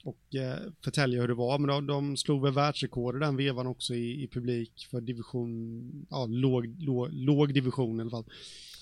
[0.03, 3.93] Och uh, förtälja hur det var, men de, de slog väl världsrekord den vevan också
[3.95, 8.25] i, i publik för division, ja, låg, låg, låg division i alla fall.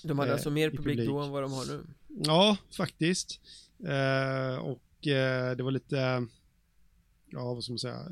[0.02, 1.24] De hade Eh, alltså mer i publik, då publik.
[1.24, 1.84] än vad de har nu.
[2.08, 3.40] Ja, faktiskt.
[3.78, 6.20] Eh, och eh, det var lite, eh,
[7.26, 8.06] ja vad ska man säga,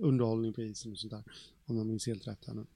[0.00, 1.24] underhållning på isen och sånt där.
[1.66, 2.66] Om jag minns helt rätt här nu.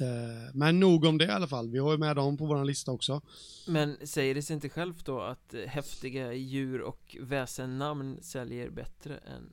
[0.00, 1.70] Eh, men nog om det i alla fall.
[1.70, 3.20] Vi har ju med dem på vår lista också.
[3.66, 9.16] Men säger det sig inte självt då att eh, häftiga djur och väsennamn säljer bättre
[9.16, 9.52] än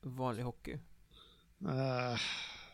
[0.00, 0.72] vanlig hockey?
[1.68, 2.18] Eh,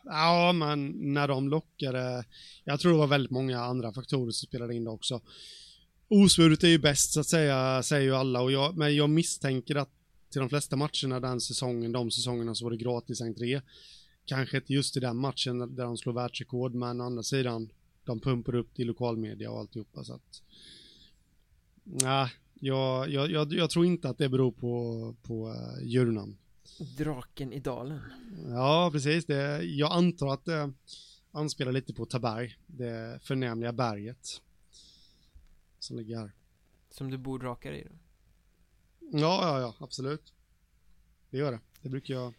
[0.05, 2.24] ja, men när de lockade,
[2.64, 5.20] jag tror det var väldigt många andra faktorer som spelade in det också.
[6.09, 9.76] Osvuret är ju bäst så att säga, säger ju alla, och jag, men jag misstänker
[9.76, 9.91] att
[10.30, 13.61] till de flesta matcherna den säsongen, de säsongerna så var det gratis entré.
[14.28, 17.70] Kanske inte just i den matchen där de slår världsrekord, men å andra sidan,
[18.04, 20.42] de pumpar upp till lokalmedia och alltihopa så att...
[21.84, 26.38] Nej, jag, jag, jag, jag tror inte att det beror på, på uh, djurnamn.
[26.96, 28.00] Draken i dalen
[28.46, 29.26] Ja, precis.
[29.26, 30.72] Det, jag antar att det
[31.30, 34.42] anspelar lite på Taberg, det förnämliga berget.
[35.78, 36.32] Som ligger här.
[36.90, 37.94] Som du bor drakar i då?
[39.18, 40.32] Ja, ja, ja, absolut.
[41.30, 41.60] Det gör det.
[41.82, 42.34] Det brukar jag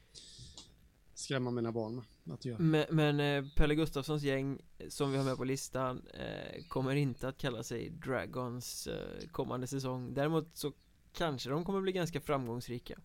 [1.19, 2.59] skrämma mina barn med att göra.
[2.59, 4.59] Men, men eh, Pelle Gustafssons gäng
[4.89, 9.67] som vi har med på listan eh, kommer inte att kalla sig Dragons eh, kommande
[9.67, 10.73] säsong Däremot så
[11.13, 12.99] kanske de kommer bli ganska framgångsrika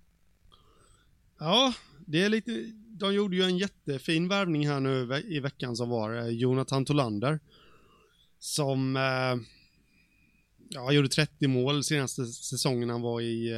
[1.39, 1.75] Ja,
[2.07, 5.89] det är lite, de gjorde ju en jättefin värvning här nu ve- i veckan som
[5.89, 7.41] var, eh, Jonathan Tolander.
[8.39, 8.97] Som,
[10.71, 13.53] ja, gjorde 30 mål senaste säsongen han var i,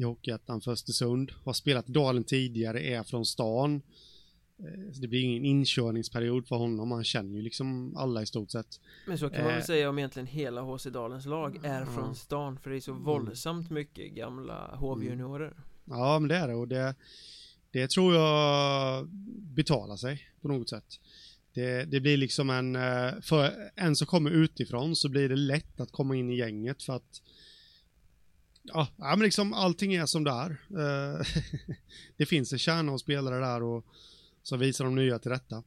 [0.00, 1.32] i Hockeyettan för Östersund.
[1.44, 3.82] Har spelat Dalen tidigare, är från stan.
[4.58, 8.50] Eh, så det blir ingen inkörningsperiod för honom, han känner ju liksom alla i stort
[8.50, 8.80] sett.
[9.06, 9.56] Men så kan man Eh.
[9.56, 11.86] väl säga om egentligen hela HC Dalens lag är Ja.
[11.86, 13.04] från stan För det är så Mm.
[13.04, 15.52] våldsamt mycket gamla HV-juniorer
[15.84, 16.94] Ja, men det är det och det,
[17.70, 19.08] det tror jag
[19.56, 21.00] betalar sig på något sätt.
[21.54, 25.80] Det, det blir liksom en, eh, för en som kommer utifrån så blir det lätt
[25.80, 27.22] att komma in i gänget för att
[28.74, 30.50] Ja, men liksom allting är som det är.
[30.70, 31.26] Eh,
[32.16, 33.86] det finns en kärna av spelare där och
[34.42, 35.62] som visar de nya till rätta.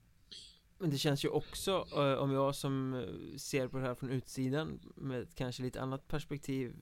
[0.78, 4.10] Men det känns ju också, eh, om jag som eh, ser på det här från
[4.10, 6.74] utsidan med ett kanske lite annat perspektiv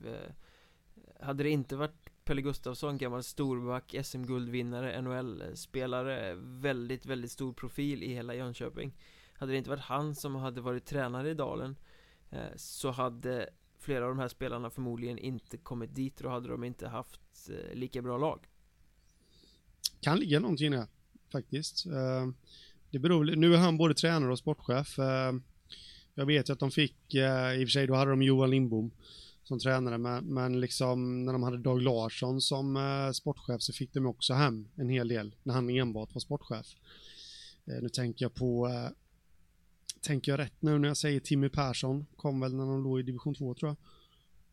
[1.20, 8.14] Hade det inte varit Pelle Gustafsson, gammal storback, SM-guldvinnare, NHL-spelare, väldigt, väldigt stor profil i
[8.14, 8.96] hela Jönköping
[9.32, 11.76] Hade det inte varit han som hade varit tränare i Dalen
[12.56, 13.48] Så hade
[13.80, 17.20] flera av de här spelarna förmodligen inte kommit dit, då hade de inte haft
[17.50, 18.46] eh, lika bra lag
[20.00, 20.86] kan ligga någonting i det,
[21.32, 21.86] faktiskt.
[21.86, 22.28] Eh,
[22.90, 24.98] Det beror, nu är han både tränare och sportchef.
[24.98, 25.32] Eh,
[26.14, 28.50] Jag vet ju att de fick, eh, i och för sig då hade de Johan
[28.50, 28.90] Lindbom
[29.42, 33.92] som tränare, men, men liksom när de hade Dag Larsson som eh, sportchef så fick
[33.92, 36.66] de också hem en hel del när han enbart var sportchef.
[37.66, 38.88] Eh, Nu tänker jag på, eh,
[40.00, 43.02] tänker jag rätt nu när jag säger Timmy Persson, kom väl när de låg i
[43.02, 43.76] division 2 tror jag.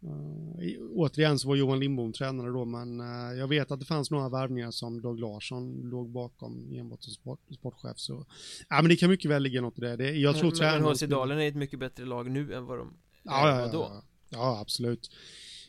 [0.03, 4.11] Uh, återigen så var Johan Lindbom tränare då, men eh, jag vet att det fanns
[4.11, 7.99] några värvningar som Dag Larsson låg bakom enbart som sport, sportchef.
[7.99, 8.25] Så,
[8.69, 9.95] ja, men det kan mycket väl ligga något i det.
[9.95, 10.81] det jag tror Men, tränaren...
[10.81, 12.93] men HC Dalen är ett mycket bättre lag nu än vad de
[13.23, 15.11] Ja, ja, var då ja, ja, absolut.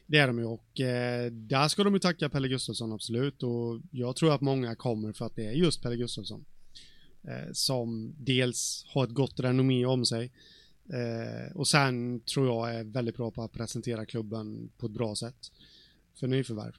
[0.06, 3.80] Det är de ju och eh, där ska de ju tacka Pelle Gustafsson absolut och
[3.90, 6.44] jag tror att många kommer för att det är just Pelle Gustafsson.
[7.22, 10.32] Eh, som dels har ett gott renommé om sig
[10.88, 15.14] eh, och sen tror jag är väldigt bra på att presentera klubben på ett bra
[15.14, 15.52] sätt
[16.14, 16.76] för nyförvärv.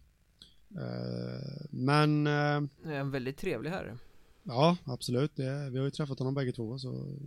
[0.76, 3.98] Eh, men eh, är en väldigt trevlig herre
[4.44, 5.36] Ja, absolut.
[5.36, 7.18] Det, vi har ju träffat honom bägge två, så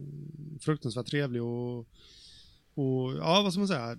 [0.60, 1.78] fruktansvärt trevlig och,
[2.74, 3.98] och ja, vad ska man säga,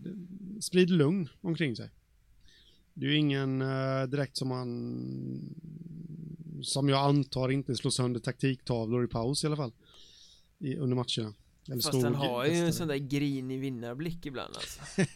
[0.62, 1.90] sprider lugn omkring sig.
[2.94, 5.56] Det är ju ingen uh, direkt som man,
[6.64, 9.74] som jag antar inte slår sönder taktiktavlor i paus i alla fall.
[10.60, 11.36] I, under matcherna.
[11.68, 14.82] Eller Fast han har ju en sån där grinig vinnarblick ibland alltså.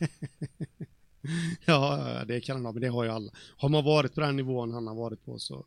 [1.66, 3.32] ja, det kan han ha, men det har ju alla.
[3.58, 5.66] Har man varit på den nivån han har varit på så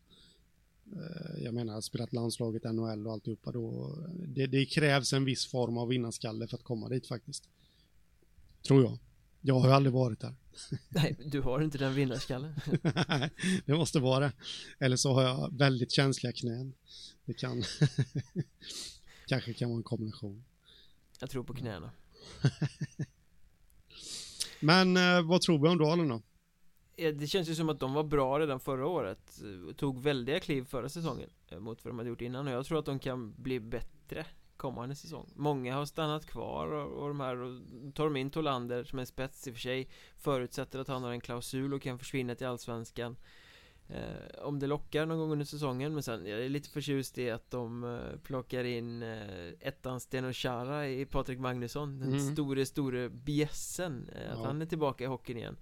[0.96, 3.96] uh, jag menar, spelat landslaget, NHL och alltihopa då.
[4.08, 7.48] Det, det krävs en viss form av vinnarskalle för att komma dit faktiskt.
[8.62, 8.98] Tror jag.
[9.40, 10.34] Jag har aldrig varit där.
[10.88, 12.54] Nej, du har inte den vinnarskallen.
[13.08, 13.30] Nej,
[13.66, 14.32] det måste vara.
[14.78, 16.74] Eller så har jag väldigt känsliga knän.
[17.24, 17.62] Det kan...
[19.26, 20.44] Kanske kan vara en kombination.
[21.20, 21.90] Jag tror på knäna.
[24.60, 26.22] Men eh, vad tror vi om Dalen då?
[26.96, 29.40] Det känns ju som att de var bra redan förra året
[29.76, 32.78] Tog väldiga kliv förra säsongen eh, Mot vad de hade gjort innan och jag tror
[32.78, 34.26] att de kan bli bättre
[34.60, 37.60] kommande säsong Många har stannat kvar och, och de här och
[37.94, 41.02] tar de in Tolander som är en spets i och för sig Förutsätter att han
[41.02, 43.16] har en klausul och kan försvinna till Allsvenskan
[43.88, 47.30] eh, Om det lockar någon gång under säsongen men sen jag är lite förtjust i
[47.30, 52.34] att de eh, plockar in eh, ettan Sten och Chara i Patrik Magnusson Den mm.
[52.34, 54.46] store store bjässen eh, Att ja.
[54.46, 55.56] han är tillbaka i hockeyn igen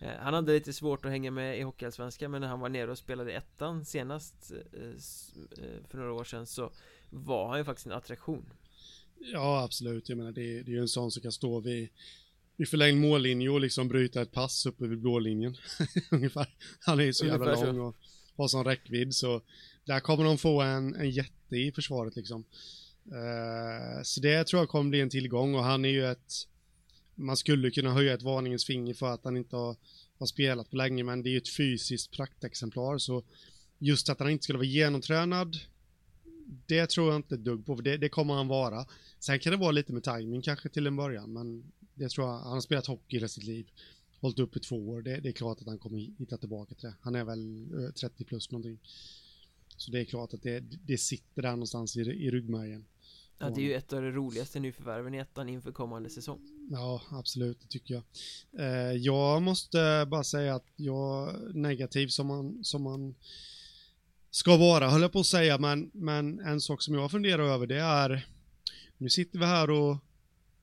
[0.00, 2.90] eh, han hade lite svårt att hänga med i Hockeyallsvenskan men när han var nere
[2.90, 6.70] och spelade ettan senast eh, för några år sedan så
[7.14, 8.44] var han ju faktiskt en attraktion.
[9.32, 10.08] Ja, absolut.
[10.08, 11.88] Jag menar, det, det är ju en sån som kan stå vid,
[12.56, 15.56] vid förlängd mållinje och liksom bryta ett pass uppe vid blålinjen.
[16.10, 16.46] Ungefär.
[16.80, 17.96] Han är ju så jävla lång och
[18.36, 19.42] har sån räckvidd, så
[19.84, 22.44] där kommer de få en, en jätte i försvaret liksom.
[23.06, 26.32] Uh, så det tror jag kommer bli en tillgång och han är ju ett,
[27.14, 29.76] man skulle kunna höja ett varningens finger för att han inte har,
[30.18, 33.22] har spelat på länge, men det är ju ett fysiskt praktexemplar, så
[33.78, 35.56] just att han inte skulle vara genomtränad
[36.66, 38.86] det tror jag inte dugg på, för det, det, kommer han vara.
[39.18, 42.38] Sen kan det vara lite med timing kanske till en början, men det tror jag.
[42.38, 43.66] Han har spelat hockey hela sitt liv,
[44.20, 45.02] hållit upp i två år.
[45.02, 46.94] Det, det, är klart att han kommer hitta tillbaka till det.
[47.00, 48.78] Han är väl 30 plus någonting.
[49.76, 52.84] Så det är klart att det, det sitter där någonstans i, i ryggmärgen.
[53.38, 56.40] Ja, det är ju ett av de roligaste nyförvärven i ettan inför kommande säsong.
[56.70, 58.02] Ja, absolut, det tycker jag.
[58.58, 63.14] Eh, jag måste bara säga att jag, negativ som man, som man
[64.34, 67.66] ska vara, höll jag på att säga, men, men en sak som jag funderar över
[67.66, 68.26] det är,
[68.98, 69.96] nu sitter vi här och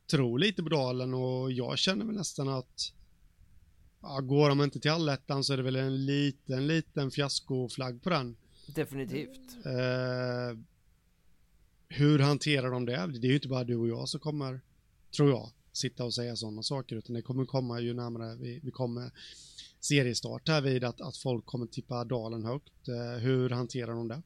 [0.10, 2.94] tror lite på Dalen och jag känner väl nästan att
[4.02, 8.10] ja, går de inte till allettan så är det väl en liten, liten fiaskoflagg på
[8.10, 8.38] den.
[8.76, 9.66] Definitivt.
[9.66, 10.58] Eh,
[11.88, 13.08] hur hanterar de det?
[13.08, 14.62] Det är ju inte bara du och jag som kommer,
[15.16, 18.72] tror jag, sitta och säga sådana saker, utan det kommer komma ju närmare vi, vi
[18.72, 19.12] kommer
[19.82, 22.88] seriestart här vid att, att folk kommer tippa dalen högt.
[22.88, 24.22] Eh, hur hanterar de det?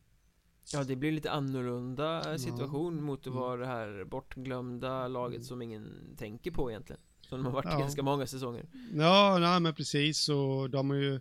[0.74, 3.02] Ja, det blir lite annorlunda situation ja.
[3.02, 3.40] mot att mm.
[3.40, 7.02] vara det här bortglömda laget som ingen tänker på egentligen.
[7.22, 7.80] Som de har varit ja.
[7.80, 8.66] ganska många säsonger.
[8.94, 11.20] Ja, nej men precis och de är ju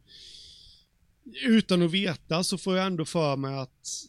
[1.46, 4.08] utan att veta så får jag ändå för mig att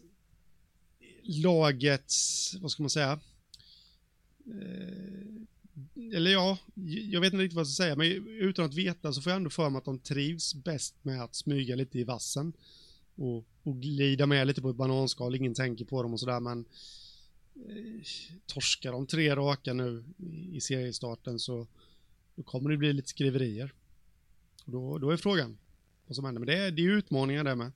[1.23, 3.19] lagets, vad ska man säga,
[4.45, 5.24] eh,
[6.13, 6.57] eller ja,
[7.11, 9.37] jag vet inte riktigt vad jag ska säga, men utan att veta så får jag
[9.37, 12.53] ändå för mig att de trivs bäst med att smyga lite i vassen.
[13.15, 16.65] Och, och glida med lite på ett bananskal, ingen tänker på dem och sådär, men
[17.55, 18.05] eh,
[18.45, 20.03] torskar de tre raka nu
[20.51, 21.67] i seriestarten så
[22.35, 23.73] då kommer det bli lite skriverier.
[24.65, 25.57] Och då, då är frågan
[26.07, 27.71] vad som händer, men det är, det är utmaningar det med.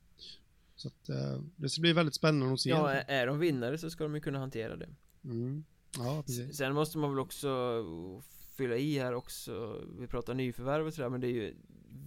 [0.76, 2.70] Så att, eh, det ska bli väldigt spännande att se.
[2.70, 4.88] Ja, är de vinnare så ska de ju kunna hantera det.
[5.24, 5.64] Mm.
[5.98, 6.56] Ja, precis.
[6.56, 7.84] Sen måste man väl också
[8.60, 11.54] fylla i här också Vi pratar nyförvärv och sådär men det är ju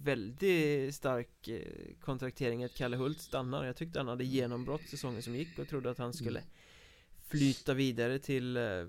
[0.02, 5.36] väldigt stark eh, kontraktering att Kalle Hult stannar Jag tyckte han hade genombrott säsongen som
[5.36, 6.50] gick och trodde att han skulle mm.
[7.28, 8.84] flyta vidare till eh,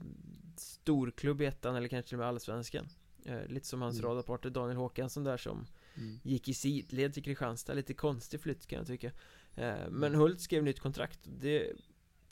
[0.58, 2.88] storklubb i ettan eller kanske till och med allsvenskan
[3.26, 4.10] eh, Lite som hans mm.
[4.10, 6.20] radarpartner Daniel Håkansson där som mm.
[6.24, 9.12] gick i sidled till Kristianstad Lite konstig flytt kan jag tycka
[9.56, 10.16] Men mm.
[10.16, 11.74] Hult skrev nytt kontrakt det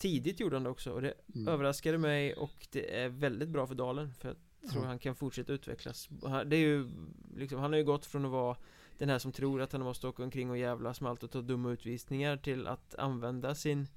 [0.04, 1.48] Tidigt gjorde han det också och det mm.
[1.48, 4.88] överraskade mig och det är väldigt bra för Dalen för jag tror ja.
[4.88, 6.10] han kan fortsätta utvecklas
[6.46, 6.90] Det är ju
[7.38, 8.58] liksom, han har ju gått från att vara
[8.98, 11.42] den här som tror att han måste åka omkring och jävlas med allt och ta
[11.42, 13.88] dumma utvisningar till att använda sin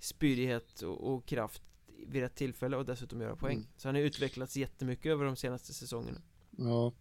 [0.00, 1.62] spydighet och, och kraft
[2.06, 3.56] vid rätt tillfälle och dessutom göra poäng.
[3.56, 3.68] Mm.
[3.76, 6.20] Så han har utvecklats jättemycket över de senaste säsongerna.
[6.50, 6.92] Ja,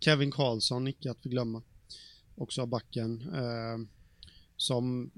[0.00, 1.62] Kevin Karlsson, icke att förglömma.
[2.34, 3.34] Också av backen.
[3.34, 3.88] Eh,
[4.56, 5.10] som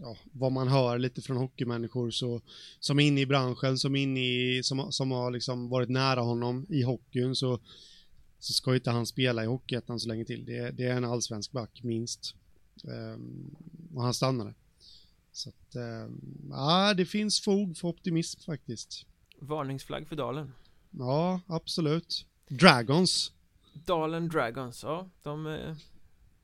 [0.00, 2.40] ja, vad man hör lite från hockeymänniskor så,
[2.80, 6.66] som är inne i branschen, som, inne i, som, som har liksom varit nära honom
[6.68, 7.60] i hockeyn så,
[8.38, 10.44] så ska inte han spela i Hockeyettan så länge till.
[10.44, 12.34] Det, det är en allsvensk back, minst.
[12.84, 13.56] Um,
[13.94, 14.54] och han stannade.
[15.32, 19.06] Så att, um, ja, det finns fog för optimism faktiskt.
[19.38, 20.52] Varningsflagg för Dalen.
[20.90, 22.26] Ja, absolut.
[22.48, 23.32] Dragons.
[23.72, 25.74] Dalen Dragons, ja, de eh,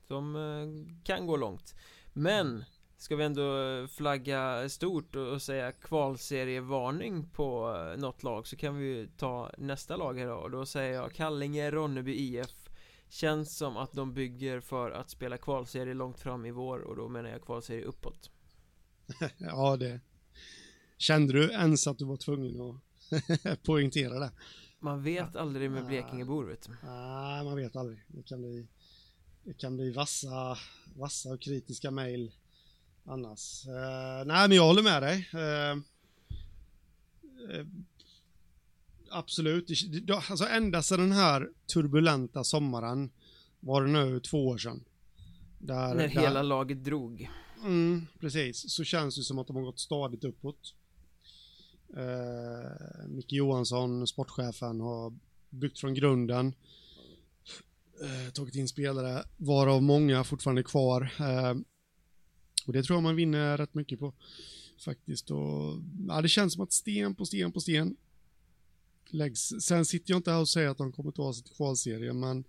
[0.07, 1.75] Som eh, kan gå långt
[2.13, 2.65] Men
[2.99, 8.87] Ska vi ändå flagga stort och säga kvalserievarning på eh, något lag så kan vi
[8.87, 10.35] ju ta nästa lag här då.
[10.35, 12.69] Och då säger jag Kallinge Ronneby IF
[13.09, 17.09] Känns som att de bygger för att spela kvalserie långt fram i vår och då
[17.09, 18.31] menar jag kvalserie uppåt.
[19.39, 20.01] Ja det
[20.97, 22.81] Kände du ens att du var tvungen
[23.45, 24.33] att poängtera det?
[24.79, 26.77] Man vet aldrig med Blekingebor vet du.
[26.83, 28.05] Nej, man vet aldrig.
[28.09, 28.69] Det kan bli,
[29.43, 30.59] det kan bli vassa,
[30.95, 32.33] vassa och kritiska mejl
[33.09, 33.67] annars.
[33.67, 35.29] Uh, nej, men jag håller med dig.
[35.35, 35.77] Uh,
[37.57, 37.67] uh,
[39.11, 39.71] absolut.
[40.31, 43.11] Alltså ända sedan den här turbulenta sommaren
[43.61, 44.85] var det nu två år sedan.
[45.59, 47.31] Där, När hela där, laget drog.
[47.63, 48.73] Mm, precis.
[48.73, 50.75] Så känns det som att de har gått stadigt uppåt.
[51.97, 55.19] Uh, Micke Johansson, sportchefen, har
[55.51, 56.55] byggt från grunden.
[58.03, 61.03] Uh, tagit in spelare, varav många fortfarande kvar.
[61.21, 61.61] Uh,
[62.69, 64.13] och det tror jag man vinner rätt mycket på.
[64.85, 65.31] Faktiskt.
[65.31, 67.97] Och, ja, det känns som att sten på sten på sten
[69.11, 69.53] läggs.
[69.61, 72.45] Sen sitter jag inte här och säger att de kommer ta sig till kvalserien, men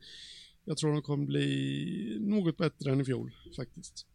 [0.65, 4.05] jag tror de kommer bli något bättre än i fjol, faktiskt.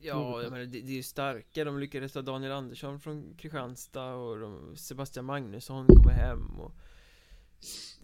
[0.00, 1.64] Ja, jag menar, det, det är ju starka.
[1.64, 6.72] De lyckades ta Daniel Andersson från Kristianstad och de, Sebastian Magnusson kommer hem och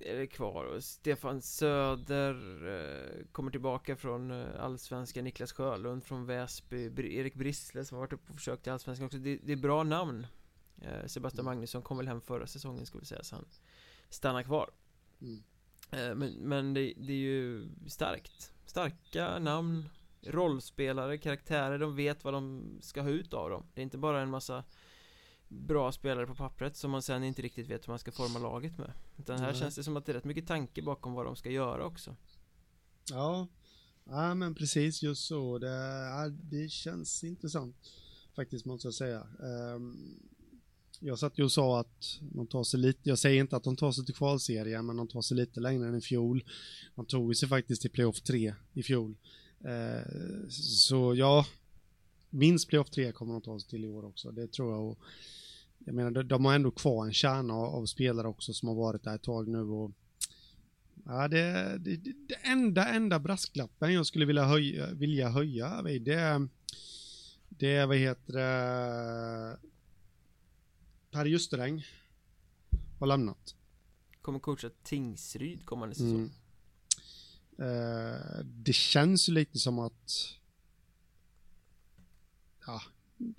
[0.01, 0.65] är kvar.
[0.65, 2.35] Och Stefan Söder
[2.69, 8.01] eh, kommer tillbaka från eh, Allsvenskan Niklas Sjölund från Väsby Br Erik Brissle som har
[8.03, 9.19] varit uppe och försökt i Allsvenskan också.
[9.19, 10.27] Det, det är bra namn.
[10.81, 11.55] Eh, Sebastian mm.
[11.55, 13.45] Magnusson kom väl hem förra säsongen skulle vi säga så han
[14.09, 14.71] stannar kvar.
[15.21, 15.43] Mm.
[15.91, 18.53] Eh, men, men det, det är ju starkt.
[18.67, 19.89] Starka namn
[20.27, 23.65] rollspelare, karaktärer, de vet vad de ska ha ut av dem.
[23.75, 24.65] Det är inte bara en massa
[25.53, 28.79] bra spelare på pappret som man sen inte riktigt vet hur man ska forma laget
[28.79, 28.93] med.
[29.19, 29.61] Utan här mm.
[29.61, 32.17] känns det som att det är rätt mycket tanke bakom vad de ska göra också.
[33.11, 33.47] Ja,
[34.05, 35.03] ja men precis.
[35.03, 35.59] Just så.
[35.59, 35.69] Det,
[36.11, 37.77] ja, det känns intressant
[38.37, 39.27] Faktiskt måste jag säga.
[39.39, 40.21] Um,
[41.01, 43.77] Jag satt ju och sa att de tar sig lite, jag säger inte att de
[43.77, 46.45] tar sig till kvalserien men de tar sig lite längre än i fjol.
[46.95, 49.15] De tog sig faktiskt till playoff 3 i fjol.
[49.65, 51.47] Eh, så ja,
[52.31, 54.85] minst playoff 3 kommer de ta sig till i år också, det tror jag.
[54.91, 54.99] Och,
[55.85, 59.15] jag menar, de har ändå kvar en kärna av spelare också som har varit där
[59.15, 59.91] ett tag nu och
[61.05, 61.97] Ja, det, det,
[62.29, 66.49] det enda, enda brasklappen jag skulle vilja höja, vilja höja det,
[67.49, 69.59] det är, vad heter det,
[71.11, 71.87] Per Justeräng
[72.99, 73.55] har lämnat.
[74.23, 76.31] Kommer coacha Tingsryd kommande säsong.
[77.59, 78.13] Mm.
[78.13, 80.39] Eh, det känns ju lite som att
[82.67, 82.83] ja,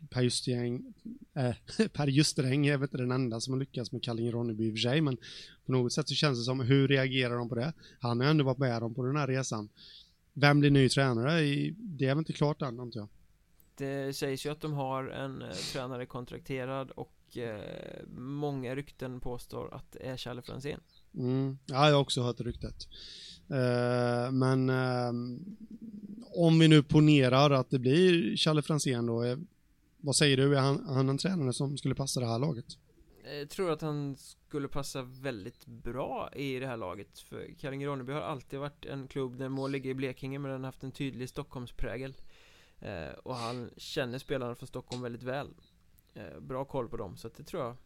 [0.10, 0.94] Per Justeräng,
[1.34, 4.74] äh, Per Justeräng är väl inte den enda som har lyckats med Kallinge-Ronneby i och
[4.74, 5.18] för sig, men
[5.66, 7.74] på något sätt så känns det som, hur reagerar de på det?
[8.00, 9.70] Han har ändå varit med dem på den här resan.
[10.34, 11.42] Vem blir ny tränare?
[11.78, 13.10] Det är väl inte klart än, antar jag.
[13.76, 17.62] Det sägs ju att de har en eh, tränare kontrakterad och eh,
[18.18, 20.80] många rykten påstår att det är Challe Franzén.
[21.16, 21.58] Mm.
[21.66, 22.88] Ja, jag har också hört ryktet.
[23.52, 25.14] Uh, men uh,
[26.34, 29.24] om vi nu ponerar att det blir Challe Franzén då,
[30.04, 32.66] vad säger du, är han, han en tränare som skulle passa det här laget?
[33.26, 38.22] Jag tror att han skulle passa väldigt bra i det här laget För Kallinge-Ronneby har
[38.22, 41.30] alltid varit en klubb där mål ligger i Blekinge men den har haft en tydlig
[41.30, 42.16] Stockholmsprägel.
[42.86, 45.54] Uh, Och han känner spelarna från Stockholm väldigt väl.
[46.42, 47.78] Bra koll på dem så att det tror jag.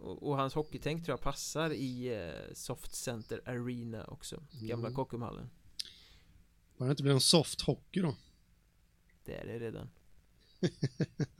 [0.00, 4.42] Och, och, hans hockeytänk tror jag passar i eh, Soft Center Arena också.
[4.50, 4.96] Gamla mm.
[4.96, 5.50] Kockumhallen.
[6.76, 8.14] Bara det inte blir någon soft hockey då?
[9.24, 9.82] Det är det redan.
[9.82, 9.88] eh,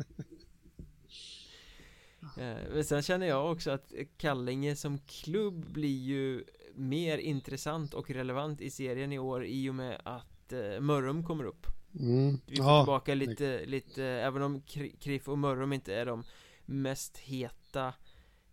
[2.72, 6.44] Men sen känner jag också att Kallinge som klubb blir ju
[6.74, 11.44] mer intressant och relevant i serien i år i och med att eh, Mörrum kommer
[11.44, 11.66] upp
[12.00, 12.40] mm.
[12.46, 12.82] Vi får ja.
[12.82, 14.62] tillbaka lite, lite, även om
[15.00, 16.24] Kriff och Mörrum inte är de
[16.64, 17.94] mest heta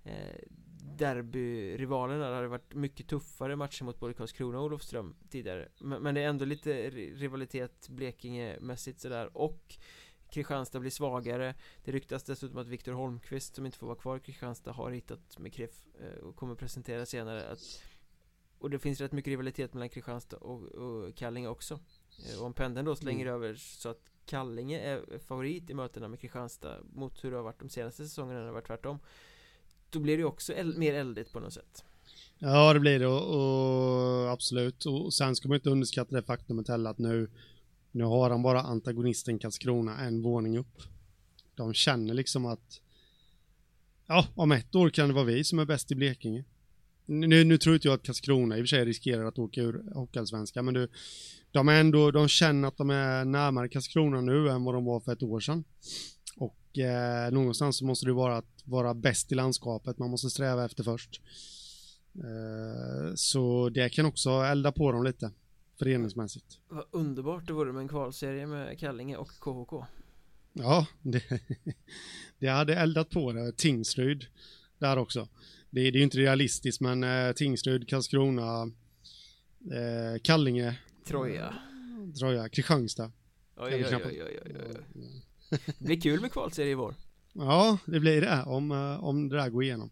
[0.03, 0.39] eh,
[0.97, 6.15] derbyrivalerna Det hade varit mycket tuffare matcher mot både Karlskrona och Olofström tidigare men, men
[6.15, 9.77] det är ändå lite rivalitet Blekinge-mässigt sådär och
[10.33, 14.19] Kristianstad blir svagare Det ryktas dessutom att Viktor Holmqvist som inte får vara kvar i
[14.19, 17.83] Kristianstad har hittat med Kref eh, och kommer presentera senare att
[18.59, 21.79] Och det finns rätt mycket rivalitet mellan Kristianstad och, och Kallinge också
[22.29, 23.35] eh, Och om pendeln då slänger mm.
[23.35, 27.59] över så att Kallinge är favorit i mötena med Kristianstad mot hur det har varit
[27.59, 28.99] de senaste säsongerna när det har varit tvärtom
[29.93, 31.83] då blir det också eld, mer eldigt på något sätt.
[32.39, 34.85] Ja, det blir det och, och, absolut.
[34.85, 37.29] Och sen ska man inte underskatta det faktumet heller att nu,
[37.93, 40.81] nu har han bara antagonisten Karlskrona en våning upp.
[41.55, 42.81] De känner liksom att
[44.07, 46.43] ja, om ett år kan det vara vi som är bäst i Blekinge.
[47.05, 49.93] nu, nu tror inte jag att Karlskrona i och för sig riskerar att åka ur
[49.93, 50.87] Hockeyallsvenskan, men du,
[51.51, 54.99] de är ändå, de känner att de är närmare Karlskrona nu än vad de var
[54.99, 55.63] för ett år sedan.
[56.37, 60.65] Och eh, någonstans så måste det vara att vara bäst i landskapet, man måste sträva
[60.65, 61.21] efter först.
[62.15, 65.31] Eh, så det kan också elda på dem lite,
[65.83, 66.59] föreningsmässigt.
[66.67, 69.85] Vad underbart det vore med en kvalserie med Kallinge och KHK.
[70.53, 71.23] Ja, det,
[72.39, 73.57] det hade eldat på det.
[73.57, 74.25] Tingsryd
[74.77, 75.27] där också.
[75.69, 78.71] Det, det är ju inte realistiskt, men eh, Tingsryd, Karlskrona,
[79.71, 81.53] eh, Kallinge, Troja.
[82.19, 83.11] Troja, Kristianstad.
[83.55, 85.21] Oj, oj, oj, oj, oj.
[85.49, 86.95] Det blir kul med kvalserie i vår.
[87.33, 89.89] Ja, det blir det om, eh, om det där går igenom.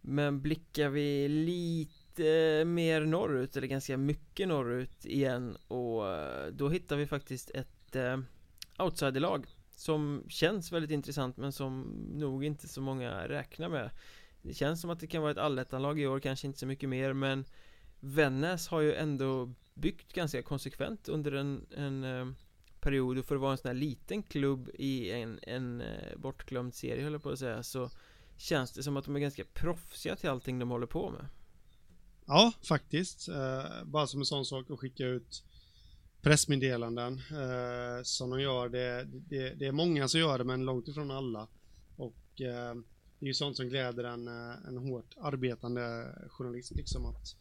[0.00, 6.46] Men blickar vi lite Lite eh, mer norrut, eller ganska mycket norrut igen och eh,
[6.46, 8.18] då hittar vi faktiskt ett eh,
[8.78, 9.46] outsiderlag
[9.76, 11.82] som känns väldigt intressant men som
[12.14, 13.90] nog inte så många räknar med.
[14.42, 16.88] Det känns som att det kan vara ett allettanlag i år, kanske inte så mycket
[16.88, 17.44] mer men
[18.00, 22.26] Vännäs har ju ändå byggt ganska konsekvent under en, en eh,
[22.80, 23.18] period.
[23.18, 27.04] Och för att vara en sån här liten klubb i en, en eh, bortglömd serie
[27.04, 27.90] höll jag på att säga så
[28.42, 31.26] Känns det som att de är ganska proffsiga till allting de håller på med.
[32.32, 33.28] Ja, faktiskt.
[33.28, 35.44] Eh, bara som en sån sak att skicka ut
[36.22, 38.68] pressmeddelanden eh, som de gör.
[38.68, 41.48] Det, det, det, är många som gör det, men långt ifrån alla.
[41.96, 42.74] Och eh,
[43.18, 47.36] det är ju sånt som gläder en, eh, en hårt arbetande journalist, liksom att,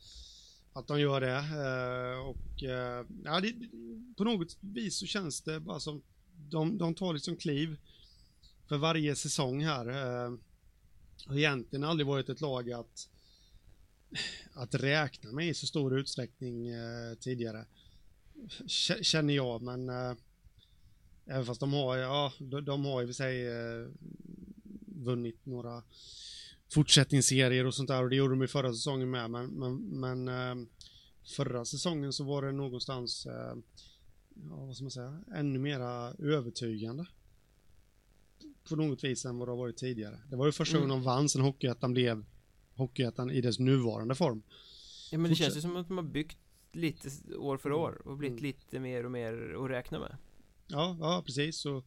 [0.73, 1.37] att de gör det.
[1.37, 3.53] Eh, och eh, ja, det,
[4.17, 6.01] på något vis så känns det bara som
[6.49, 7.77] de, de tar liksom kliv
[8.67, 9.87] för varje säsong här.
[9.87, 10.33] Eh,
[11.27, 13.10] har egentligen aldrig varit ett lag att
[14.53, 17.65] att räkna med i så stor utsträckning eh, tidigare
[19.01, 20.13] känner jag, men äh,
[21.25, 23.87] även fast de har, ja, de, de har i och för sig äh,
[24.85, 25.83] vunnit några
[26.73, 30.27] fortsättningsserier och sånt där och det gjorde de i förra säsongen med, men, men, men
[30.27, 30.67] äh,
[31.35, 33.55] förra säsongen så var det någonstans, ja,
[34.33, 37.05] vad ska man säga, ännu mera övertygande
[38.69, 40.19] på något vis än vad det har varit tidigare.
[40.29, 40.89] Det var ju första mm.
[40.89, 42.25] gången de vann sen Hockeyettan blev
[42.75, 44.43] Hockeyettan i dess nuvarande form.
[45.11, 45.45] Ja men det Fortsätt.
[45.45, 46.37] känns ju som att de har byggt
[46.73, 48.43] lite år för år och blivit mm.
[48.43, 50.17] lite mer och mer att räkna med.
[50.67, 51.57] Ja, ja precis.
[51.57, 51.83] Så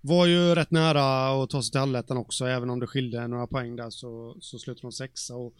[0.00, 3.46] var ju rätt nära att ta sig till allettan också, även om det skilde några
[3.46, 5.54] poäng där så, så slutade de sexa och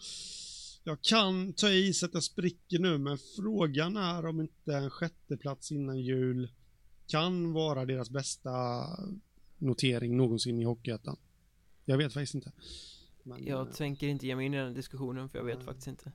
[0.83, 4.89] jag kan ta i så att jag spricker nu, men frågan är om inte en
[4.89, 6.51] sjätteplats innan jul
[7.07, 8.51] kan vara deras bästa
[9.57, 11.17] notering någonsin i Hockeyettan.
[11.85, 12.51] Jag vet faktiskt inte.
[13.23, 13.73] Men, jag äh...
[13.73, 15.63] tänker inte ge mig in i den diskussionen för jag vet äh...
[15.63, 16.11] faktiskt inte.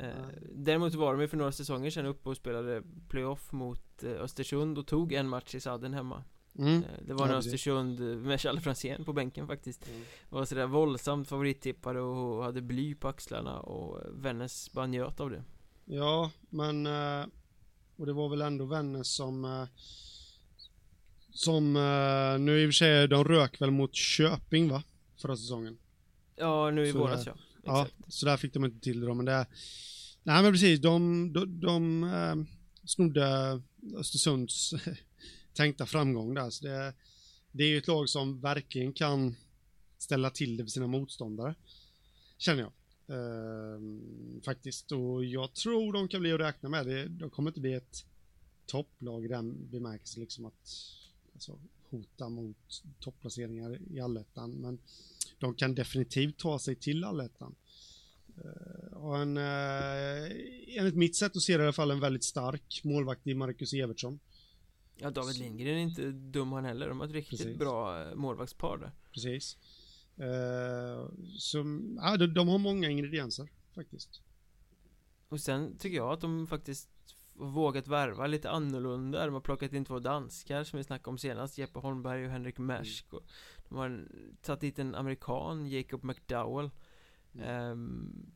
[0.00, 4.10] Eh, däremot var de ju för några säsonger sedan uppe och spelade playoff mot eh,
[4.10, 6.24] Östersund och tog en match i sadden hemma
[6.58, 6.76] mm.
[6.76, 10.02] Eh, det var ja, Östersund med Challe Franzén på bänken faktiskt mm.
[10.28, 15.44] Var sådär våldsamt favorittippade och hade bly på axlarna och Vännäs bara njöt av det
[15.84, 16.86] Ja, men
[17.96, 19.66] Och det var väl ändå Vännäs som
[21.30, 21.72] Som
[22.40, 24.82] nu i och för sig, de rök väl mot Köping va?
[25.16, 25.78] Förra säsongen
[26.40, 27.34] Ja, nu i våras ja
[27.64, 29.46] Ja, så där fick de inte till det då, men det...
[30.22, 32.36] Nej men precis, de, de, de eh,
[32.84, 33.60] snodde
[33.96, 34.74] Östersunds
[35.54, 36.94] tänkta framgång där, så det,
[37.52, 39.36] det är ju ett lag som verkligen kan
[39.98, 41.54] ställa till det för sina motståndare.
[42.38, 42.72] Känner jag.
[43.16, 43.80] Eh,
[44.44, 46.86] faktiskt, och jag tror de kan bli att räkna med.
[46.86, 48.04] Det, de kommer inte bli ett
[48.66, 50.68] topplag i den bemärkelsen liksom att
[51.34, 51.58] alltså,
[51.90, 54.78] hota mot topplaceringar i allettan, men
[55.40, 57.54] de kan definitivt ta sig till allettan.
[58.44, 60.30] Uh, och en, uh,
[60.78, 63.72] enligt mitt sätt att se det i alla fall, en väldigt stark målvakt i Marcus
[63.72, 64.20] Evertsson.
[64.96, 66.88] Ja, David Lindgren är inte dum han heller.
[66.88, 67.58] De har ett riktigt Precis.
[67.58, 68.92] bra eh, målvaktspar där.
[69.12, 69.56] Precis.
[70.20, 74.20] Uh, som, ja, de, de har många ingredienser faktiskt.
[75.28, 76.88] Och sen tycker jag att de faktiskt
[77.34, 81.58] vågat värva lite annorlunda De har plockat in två danskar som vi snackade om senast
[81.58, 83.24] Jeppe Holmberg och Henrik Mersk mm.
[83.78, 84.04] Har
[84.42, 86.70] tagit dit en amerikan, Jacob McDowell.
[87.34, 87.70] Mm.
[87.72, 88.32] um,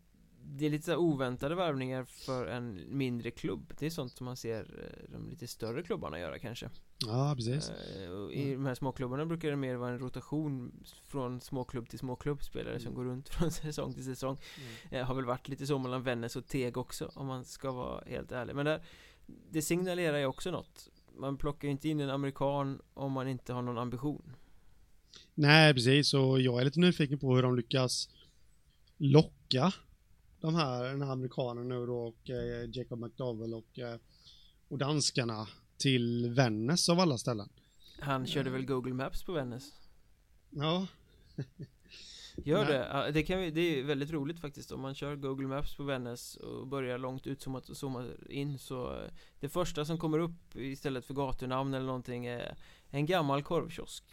[0.46, 3.72] Det är lite så oväntade värvningar för en mindre klubb.
[3.78, 6.70] Det är sånt som man ser eh, de lite större klubbarna göra kanske.
[7.06, 7.70] Ja, precis.
[7.70, 12.42] Uh, I de här småklubbarna brukar det mer vara en rotation Från småklubb till småklubb
[12.42, 12.82] Spelare mm.
[12.82, 14.38] som går runt från säsong till säsong.
[14.90, 15.00] Mm.
[15.00, 18.04] uh, Har väl varit lite så mellan Vännäs och Teg också Om man ska vara
[18.06, 18.54] helt ärlig.
[18.54, 18.82] Men där,
[19.26, 20.88] det signalerar ju också något.
[21.16, 24.36] Man plockar ju inte in en amerikan om man inte har någon ambition
[25.34, 26.14] Nej, precis.
[26.14, 28.08] Och jag är lite nyfiken på hur de lyckas
[28.96, 29.72] locka
[30.40, 33.96] de här, den här amerikanen nu då och eh, Jacob McDowell och, eh,
[34.68, 37.48] och danskarna till Vännäs av alla ställen.
[37.98, 39.72] Han körde väl Google Maps på Vännäs?
[40.50, 40.86] Ja.
[42.36, 45.76] Gör det, det, kan vi, det är väldigt roligt faktiskt om man kör Google Maps
[45.76, 49.10] på Vännäs och börjar långt utzoomat och zoomar in så eh,
[49.40, 52.56] Det första som kommer upp istället för gatunamn eller någonting är
[52.90, 54.04] en gammal korvkiosk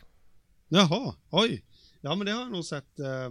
[0.74, 1.64] Jaha, oj!
[2.02, 3.30] Ja men det har jag nog sett eh,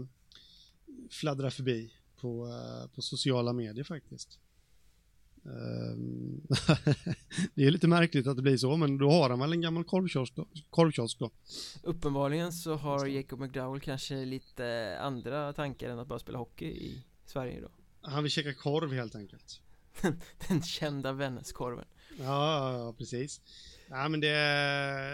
[1.11, 4.39] fladdra förbi på, eh, på sociala medier faktiskt.
[5.45, 6.41] Ehm,
[7.55, 9.85] det är lite märkligt att det blir så, men då har han väl en gammal
[9.85, 10.47] korvkiosk då?
[10.71, 11.31] Korvkiosk då.
[11.83, 17.05] Uppenbarligen så har Jacob McDowell kanske lite andra tankar än att bara spela hockey i
[17.27, 17.69] Sverige då.
[18.01, 19.61] Han vill käka korv helt enkelt.
[20.49, 21.87] Den kända Vännäskorven.
[22.19, 23.41] Ja, ja, precis.
[23.91, 24.29] Nej men det,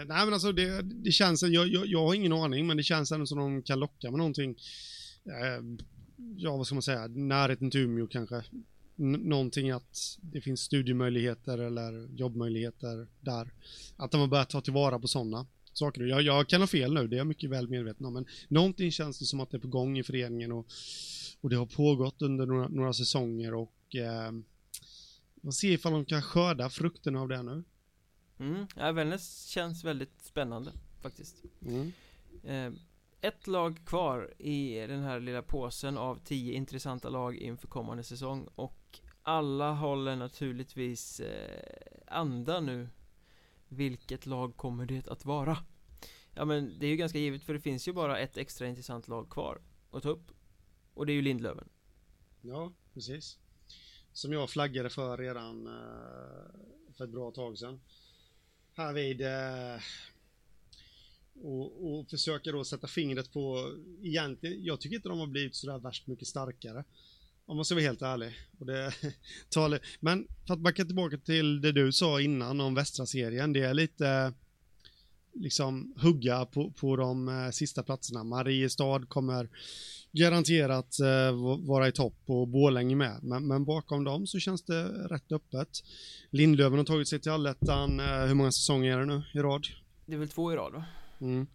[0.07, 3.11] nej men alltså det, det känns, jag, jag, jag har ingen aning, men det känns
[3.11, 4.55] ändå som de kan locka med någonting.
[5.25, 5.63] Eh,
[6.37, 8.43] ja, vad ska man säga, närheten till Umeå kanske
[8.97, 13.53] någonting att det finns studiemöjligheter eller jobbmöjligheter där.
[13.97, 16.01] Att de har börjat ta tillvara på sådana saker.
[16.01, 18.91] Jag, jag kan ha fel nu, det är jag mycket väl medveten om, men någonting
[18.91, 20.67] känns det som att det är på gång i föreningen och,
[21.41, 24.31] och det har pågått under några, några säsonger och eh,
[25.47, 27.63] man ser ifall de kan skörda frukten av det nu.
[28.39, 30.71] Mm, ja, Vännäs känns väldigt spännande
[31.01, 31.43] faktiskt.
[31.61, 31.91] Mm.
[32.43, 32.79] Eh,
[33.21, 38.47] ett lag kvar i den här lilla påsen av tio intressanta lag inför kommande säsong
[38.55, 41.61] och alla håller naturligtvis eh,
[42.07, 42.89] anda nu
[43.67, 45.57] Vilket lag kommer det att vara?
[46.33, 49.07] Ja men det är ju ganska givet för det finns ju bara ett extra intressant
[49.07, 50.31] lag kvar att ta upp
[50.93, 51.69] Och det är ju Lindlöven
[52.41, 53.39] Ja, precis
[54.17, 57.79] som jag flaggade för redan eh, för ett bra tag sedan
[58.73, 59.81] Här vid eh,
[61.33, 65.79] och, och försöka då sätta fingret på, egentligen, jag tycker inte de har blivit sådär
[65.79, 66.83] värst mycket starkare.
[67.45, 68.33] Om man ska vara helt ärlig.
[68.59, 68.93] Och det,
[69.99, 73.73] men för att backa tillbaka till det du sa innan om västra serien, det är
[73.73, 74.33] lite
[75.39, 78.23] liksom hugga på, på de eh, sista platserna.
[78.23, 79.49] Mariestad kommer
[80.11, 83.19] garanterat eh, vara i topp och Borlänge med.
[83.23, 85.83] Men, men, bakom dem så känns det rätt öppet.
[86.29, 87.99] Lindlöven har tagit sig till allettan.
[87.99, 89.67] Eh, hur många säsonger är det nu i rad?
[90.05, 90.85] Det är väl två i rad va?
[91.21, 91.47] Mm.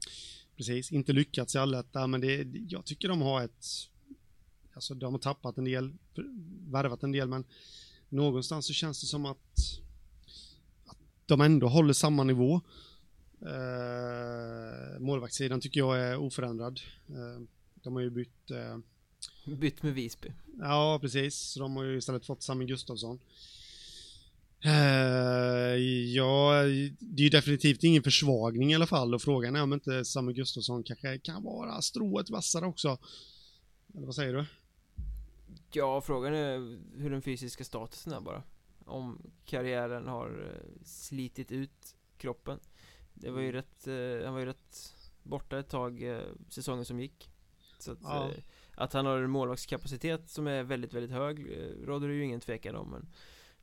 [0.56, 3.66] Precis, inte lyckats i allettan, men det, jag tycker de har ett...
[4.74, 5.92] Alltså de har tappat en del,
[6.70, 7.44] värvat en del, men
[8.08, 9.56] någonstans så känns det som att,
[10.86, 12.60] att de ändå håller samma nivå.
[13.46, 16.80] Eh, målvaktssidan tycker jag är oförändrad.
[17.08, 17.42] Eh,
[17.74, 18.50] de har ju bytt...
[18.50, 18.78] Eh,
[19.54, 20.32] bytt med Visby.
[20.58, 21.38] Ja, precis.
[21.38, 23.18] Så de har ju istället fått Sami Gustafsson.
[24.64, 25.76] Uh,
[26.14, 26.52] ja,
[26.98, 30.36] det är ju definitivt ingen försvagning i alla fall och frågan är om inte Samuel
[30.36, 32.98] Gustafsson kanske kan vara strået vassare också.
[33.94, 34.44] Eller vad säger du?
[35.72, 38.42] Ja, frågan är hur den fysiska statusen är bara.
[38.84, 42.58] Om karriären har eh, slitit ut kroppen.
[43.22, 43.52] Det var ju mm.
[43.52, 47.30] rätt, uh, han var ju rätt borta ett tag uh, säsongen som gick.
[47.78, 48.30] Så att, ja.
[48.74, 51.46] att han har en målvaktskapacitet som är väldigt, väldigt hög
[51.84, 52.90] råder det ju ingen tvekan om.
[52.90, 53.08] Men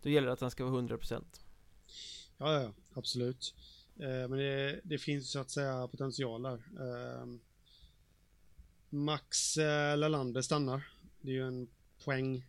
[0.02, 1.24] då gäller det att han ska vara 100%
[2.38, 3.56] Ja, ja, absolut
[3.96, 7.26] eh, Men det, det, finns så att säga potential där eh,
[8.90, 10.88] Max eh, Lalander stannar
[11.22, 11.70] Det är ju en
[12.04, 12.46] poäng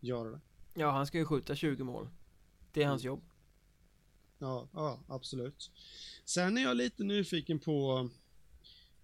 [0.00, 0.40] Gör det
[0.74, 2.08] Ja, han ska ju skjuta 20 mål
[2.72, 3.06] Det är hans mm.
[3.06, 3.27] jobb
[4.38, 5.70] Ja, ja, absolut
[6.24, 8.08] Sen är jag lite nyfiken på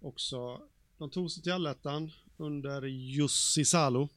[0.01, 0.61] Också
[0.99, 4.09] De tog sig till allettan Under Jussi Salo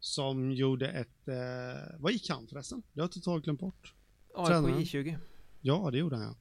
[0.00, 2.82] som gjorde ett, eh, vad gick han förresten?
[2.92, 3.94] Det har jag totalt glömt bort.
[4.34, 5.18] AIK J20.
[5.60, 6.34] Ja, det gjorde han ja.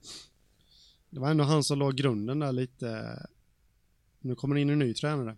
[1.09, 3.19] Det var ändå han som la grunden där lite.
[4.19, 5.37] Nu kommer det in en ny tränare.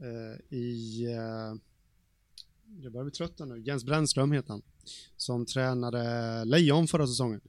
[0.00, 1.54] Eh, I, eh,
[2.84, 4.62] jag börjar bli trött nu, Jens Brännström heter han.
[5.16, 7.40] Som tränade Lejon förra säsongen.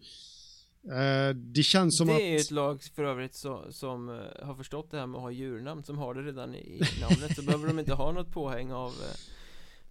[0.84, 2.18] Eh, det känns som att...
[2.18, 5.24] Det är ett lag för övrigt så, som uh, har förstått det här med att
[5.24, 7.36] ha djurnamn, som har det redan i, namnet.
[7.36, 8.96] Så behöver de inte ha något påhäng av uh,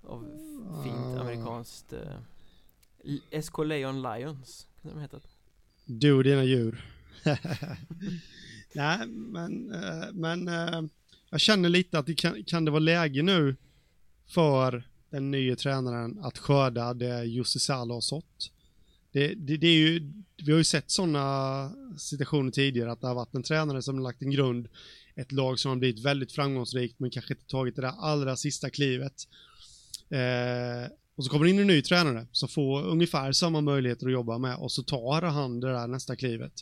[0.07, 0.20] av
[0.84, 1.20] fint ah.
[1.20, 5.20] amerikanskt eh, SK Leon Lions kan de heta
[5.84, 6.84] Du och dina djur
[8.74, 10.82] Nej men, eh, men eh,
[11.30, 13.57] jag känner lite att det kan, kan det vara läge nu
[14.26, 18.51] för den nya tränaren att skörda det Jussi Salo har sått.
[19.12, 20.12] Det, det, det, är ju,
[20.45, 24.03] vi har ju sett sådana situationer tidigare att det har varit en tränare som har
[24.03, 24.69] lagt en grund,
[25.15, 28.71] ett lag som har blivit väldigt framgångsrikt men kanske inte tagit det där allra sista
[28.71, 29.29] klivet.
[30.11, 34.12] Eh, och så kommer det in en ny tränare som får ungefär samma möjligheter att
[34.12, 36.53] jobba med och så tar han det där nästa klivet.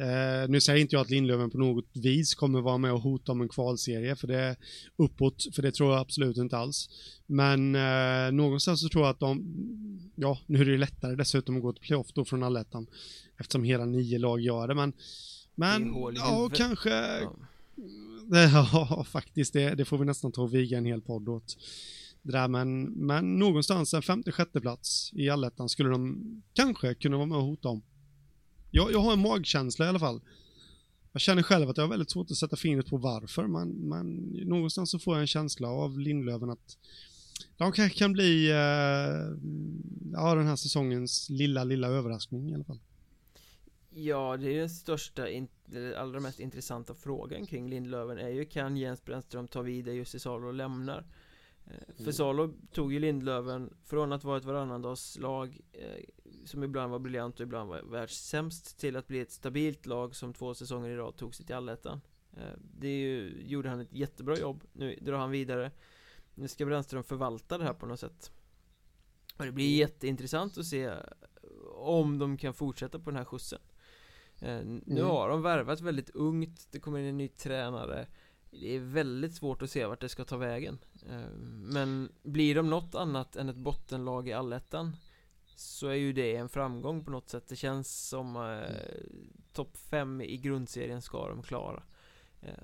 [0.00, 3.32] Eh, nu säger inte jag att Lindlöven på något vis kommer vara med och hota
[3.32, 4.56] om en kvalserie för det är
[4.96, 6.88] uppåt, för det tror jag absolut inte alls.
[7.26, 9.44] Men eh, någonstans så tror jag att de,
[10.14, 12.86] ja, nu är det lättare dessutom att gå till playoff då från allettan
[13.40, 14.92] eftersom hela nio lag gör det, men
[15.54, 17.32] men, ja, kanske, ja
[18.72, 19.52] ja, faktiskt.
[19.52, 21.56] Det, det får vi nästan ta och viga en hel podd åt.
[22.22, 27.16] Det där, men, men någonstans en femte, sjätte plats i allettan skulle de kanske kunna
[27.16, 27.82] vara med och hota om.
[28.70, 30.20] Jag, jag har en magkänsla i alla fall.
[31.12, 34.06] Jag känner själv att jag har väldigt svårt att sätta fingret på varför, men, men
[34.46, 36.78] någonstans så får jag en känsla av Lindlöven att
[37.56, 38.56] de kanske kan bli eh,
[40.12, 42.78] ja, den här säsongens lilla, lilla överraskning i alla fall.
[43.90, 45.26] Ja, det är den största,
[45.96, 50.18] allra mest intressanta frågan kring Lindlöven är ju kan Jens Brännström ta vid där Jussi
[50.18, 51.06] Salo lämnar?
[51.66, 52.12] Eh, för mm.
[52.12, 56.04] Salo tog ju Lindlöven från att vara ett varannandagslag eh,
[56.50, 60.34] Som ibland var briljant och ibland var världssämst Till att bli ett stabilt lag som
[60.34, 62.00] två säsonger i rad tog sig till allettan.
[62.32, 64.64] Eh, Det ju, gjorde han ett jättebra jobb.
[64.72, 65.70] Nu drar han vidare.
[66.34, 68.30] Nu ska Brännström förvalta det här på något sätt.
[69.36, 70.92] Och det blir jätteintressant att se
[71.74, 73.60] Om de kan fortsätta på den här skjutsen.
[74.40, 75.06] Nu mm.
[75.06, 76.68] har de värvat väldigt ungt.
[76.70, 78.06] Det kommer in en ny tränare.
[78.50, 80.78] Det är väldigt svårt att se vart det ska ta vägen.
[81.08, 81.30] Eh,
[81.62, 84.96] Men blir de något annat än ett bottenlag i allettan
[85.60, 87.48] Så är ju det en framgång på något sätt.
[87.48, 88.76] Det känns som eh,
[89.52, 91.82] Topp 5 i grundserien ska de klara.
[92.40, 92.54] Eh,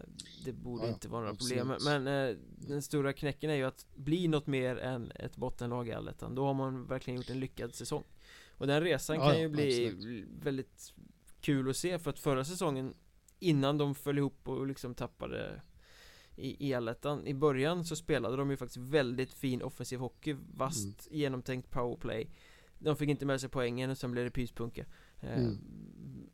[0.45, 1.59] Det borde ja, inte vara några absolut.
[1.59, 5.89] problem Men eh, den stora knäcken är ju att bli något mer än ett bottenlag
[5.89, 6.35] i allettan.
[6.35, 8.05] Då har man verkligen gjort en lyckad säsong.
[8.51, 10.29] Och den resan ja, kan ju bli absolut.
[10.43, 10.95] väldigt
[11.41, 12.95] kul att se för att förra säsongen
[13.39, 15.63] Innan de föll ihop och liksom tappade
[16.37, 21.19] i elettan I början så spelade de ju faktiskt väldigt fin offensiv hockey Vast mm.
[21.19, 22.31] genomtänkt powerplay
[22.79, 24.85] De fick inte med sig poängen och sen blev det pyspunka
[25.21, 25.59] eh, mm.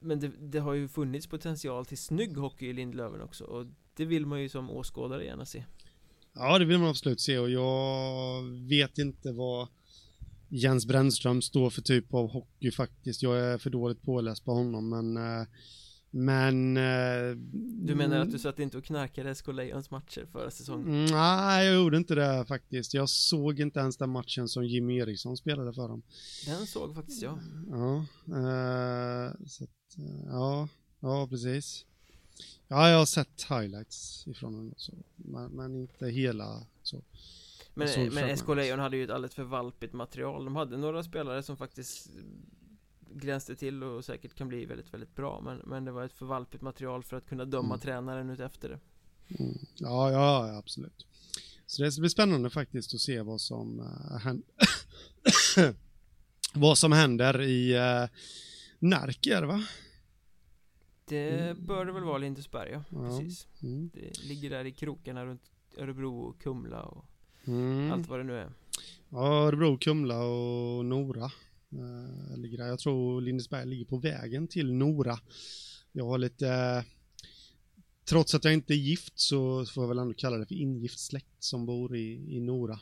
[0.01, 4.05] Men det, det, har ju funnits potential till snygg hockey i Lindlöven också och det
[4.05, 5.65] vill man ju som åskådare gärna se
[6.33, 9.69] Ja det vill man absolut se och jag vet inte vad
[10.55, 13.23] Jens Brännström står för typ av hockey faktiskt.
[13.23, 15.47] Jag är för dåligt påläst på honom men eh,
[16.15, 16.77] men...
[16.77, 17.37] Eh,
[17.87, 20.89] du menar att du satt inte och knarkade SK Lions matcher förra säsongen?
[20.89, 22.95] Mm, nej, jag gjorde inte det faktiskt.
[22.95, 26.03] Jag såg inte ens den matchen som Jimmy Eriksson spelade för dem.
[26.47, 27.39] Den såg faktiskt jag.
[27.71, 27.97] Ja,
[28.27, 30.69] eh, så att, eh, ja,
[31.01, 31.87] ja precis.
[32.69, 37.03] Ja, jag har sett highlights ifrån den så, men, men inte hela så.
[37.75, 40.45] Men, men SK Lejon hade ju ett alldeles för valpigt material.
[40.45, 42.11] De hade några spelare som faktiskt
[43.15, 46.63] glänste till och säkert kan bli väldigt, väldigt bra men, men det var ett förvalpigt
[46.63, 47.81] material för att kunna döma mm.
[47.81, 48.79] tränaren ut efter det
[49.39, 49.59] mm.
[49.77, 51.07] ja, ja, absolut
[51.67, 54.47] Så det ska bli spännande faktiskt att se vad som uh, händer
[56.55, 58.09] Vad som händer i uh,
[58.79, 59.65] Närke va?
[61.05, 61.67] Det mm.
[61.67, 63.91] bör det väl vara Lindesberg ja, precis mm.
[63.95, 67.05] Det ligger där i krokarna runt Örebro och Kumla och
[67.45, 67.93] mm.
[67.93, 68.53] allt vad det nu är
[69.09, 71.31] Ja, Örebro, Kumla och Nora
[72.37, 72.67] ligger där.
[72.67, 75.19] Jag tror Lindesberg ligger på vägen till Nora.
[75.93, 76.85] Jag har lite, uh,
[78.05, 80.99] trots att jag inte är gift så får jag väl ändå kalla det för ingift
[80.99, 82.81] släkt som bor i, i Nora.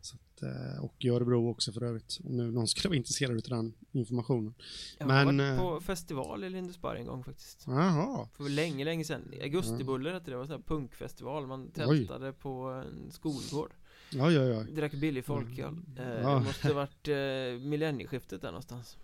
[0.00, 3.36] Så att, uh, och i Örebro också för övrigt, om nu någon skulle vara intresserad
[3.36, 4.54] av den informationen.
[4.98, 7.64] Jag har Men, varit på festival i Lindesberg en gång faktiskt.
[7.66, 8.28] Jaha.
[8.36, 9.22] För länge, länge sedan.
[9.42, 11.46] Augustibuller hette det, det var en sån här punkfestival.
[11.46, 12.32] Man tältade Oj.
[12.32, 13.70] på en skolgård.
[14.14, 14.72] Oj, oj, oj.
[14.72, 15.68] Drack billig folköl.
[15.68, 15.84] Mm.
[15.98, 16.34] Eh, ja.
[16.34, 18.96] Det måste ha varit eh, millennieskiftet där någonstans.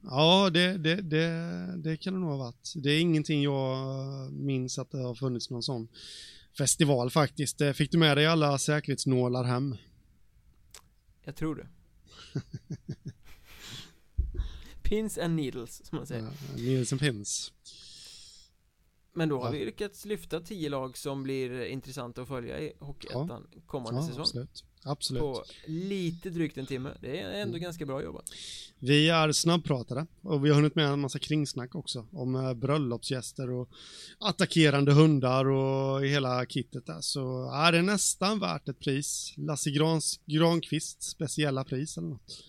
[0.00, 1.26] Ja, det, det, det,
[1.76, 2.72] det kan det nog ha varit.
[2.76, 5.88] Det är ingenting jag minns att det har funnits någon sån
[6.58, 7.60] festival faktiskt.
[7.60, 9.76] Eh, fick du med dig alla säkerhetsnålar hem?
[11.24, 11.66] Jag tror det.
[14.82, 16.22] pins and needles, som man säger.
[16.22, 17.52] Ja, needles and pins.
[19.12, 23.46] Men då har vi lyckats lyfta tio lag som blir intressanta att följa i Hockeyettan
[23.52, 23.60] ja.
[23.66, 24.22] kommande ja, säsong.
[24.22, 24.64] absolut.
[24.82, 25.22] absolut.
[25.22, 27.60] På lite drygt en timme, det är ändå mm.
[27.60, 28.24] ganska bra jobbat.
[28.78, 33.50] Vi är snabbpratade och vi har hunnit med en massa kringsnack också Om eh, bröllopsgäster
[33.50, 33.68] och
[34.18, 37.00] attackerande hundar och hela kittet där.
[37.00, 39.34] Så är det nästan värt ett pris.
[39.36, 42.44] Lasse Grans, Granqvist speciella pris eller något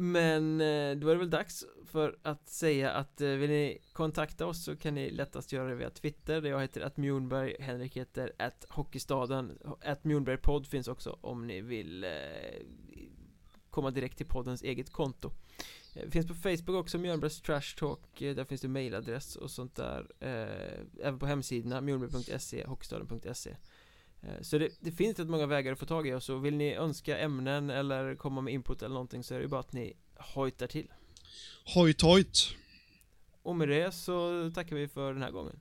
[0.00, 4.46] men eh, då är det väl dags för att säga att eh, vill ni kontakta
[4.46, 7.96] oss så kan ni lättast göra det via Twitter där jag heter att Mjornberg, Henrik
[7.96, 12.10] heter att Hockeystaden, att Mjornberg podd finns också om ni vill eh,
[13.70, 15.30] komma direkt till poddens eget konto.
[16.10, 20.06] Finns på Facebook också, Mjölnbergs Trash Talk, där finns det mailadress och sånt där
[21.02, 23.56] Även på hemsidorna, mjölnberg.se, hockeystaden.se
[24.40, 27.18] så det, det, finns rätt många vägar att få tag i och vill ni önska
[27.18, 29.96] ämnen eller komma med input eller någonting så är det ju bara att ni
[30.34, 30.88] hojtar till
[31.74, 32.54] Hojt hojt.
[33.42, 35.60] Och med det så tackar vi för den här gången.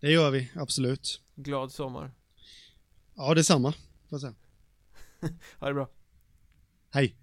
[0.00, 1.20] Det gör vi, absolut.
[1.34, 2.10] Glad sommar.
[3.14, 3.72] Ja, detsamma.
[3.72, 4.34] Får jag säga.
[5.58, 5.88] ha det bra.
[6.90, 7.16] Hej.